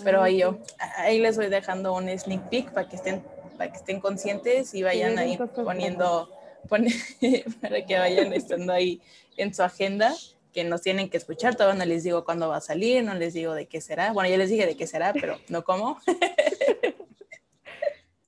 Pero 0.03 0.23
ahí 0.23 0.39
yo, 0.39 0.59
ahí 0.97 1.21
les 1.21 1.37
voy 1.37 1.47
dejando 1.47 1.95
un 1.95 2.09
sneak 2.09 2.49
peek 2.51 2.73
para 2.73 2.89
que 2.89 2.97
estén, 2.97 3.23
para 3.57 3.71
que 3.71 3.79
estén 3.79 4.01
conscientes 4.01 4.75
y 4.75 4.83
vayan 4.83 5.17
ahí 5.17 5.39
poniendo 5.55 6.29
para 7.61 7.85
que 7.87 7.99
vayan 7.99 8.33
estando 8.33 8.73
ahí 8.73 9.01
en 9.37 9.55
su 9.55 9.63
agenda, 9.63 10.15
que 10.53 10.65
nos 10.65 10.83
tienen 10.83 11.09
que 11.09 11.17
escuchar. 11.17 11.55
Todavía 11.55 11.79
no 11.79 11.89
les 11.89 12.05
digo 12.05 12.25
cuándo 12.25 12.49
va 12.49 12.57
a 12.57 12.61
salir, 12.61 13.05
no 13.05 13.15
les 13.15 13.35
digo 13.35 13.55
de 13.55 13.67
qué 13.67 13.81
será. 13.81 14.13
Bueno, 14.13 14.29
ya 14.29 14.37
les 14.37 14.51
dije 14.51 14.67
de 14.67 14.77
qué 14.77 14.87
será, 14.87 15.13
pero 15.13 15.39
no 15.49 15.65
cómo. 15.65 15.99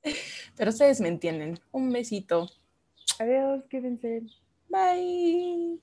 pero 0.57 0.71
ustedes 0.71 1.01
me 1.01 1.09
entienden. 1.09 1.59
Un 1.73 1.91
besito. 1.91 2.51
Adiós, 3.19 3.65
quédense. 3.69 4.23
Bye. 4.69 5.81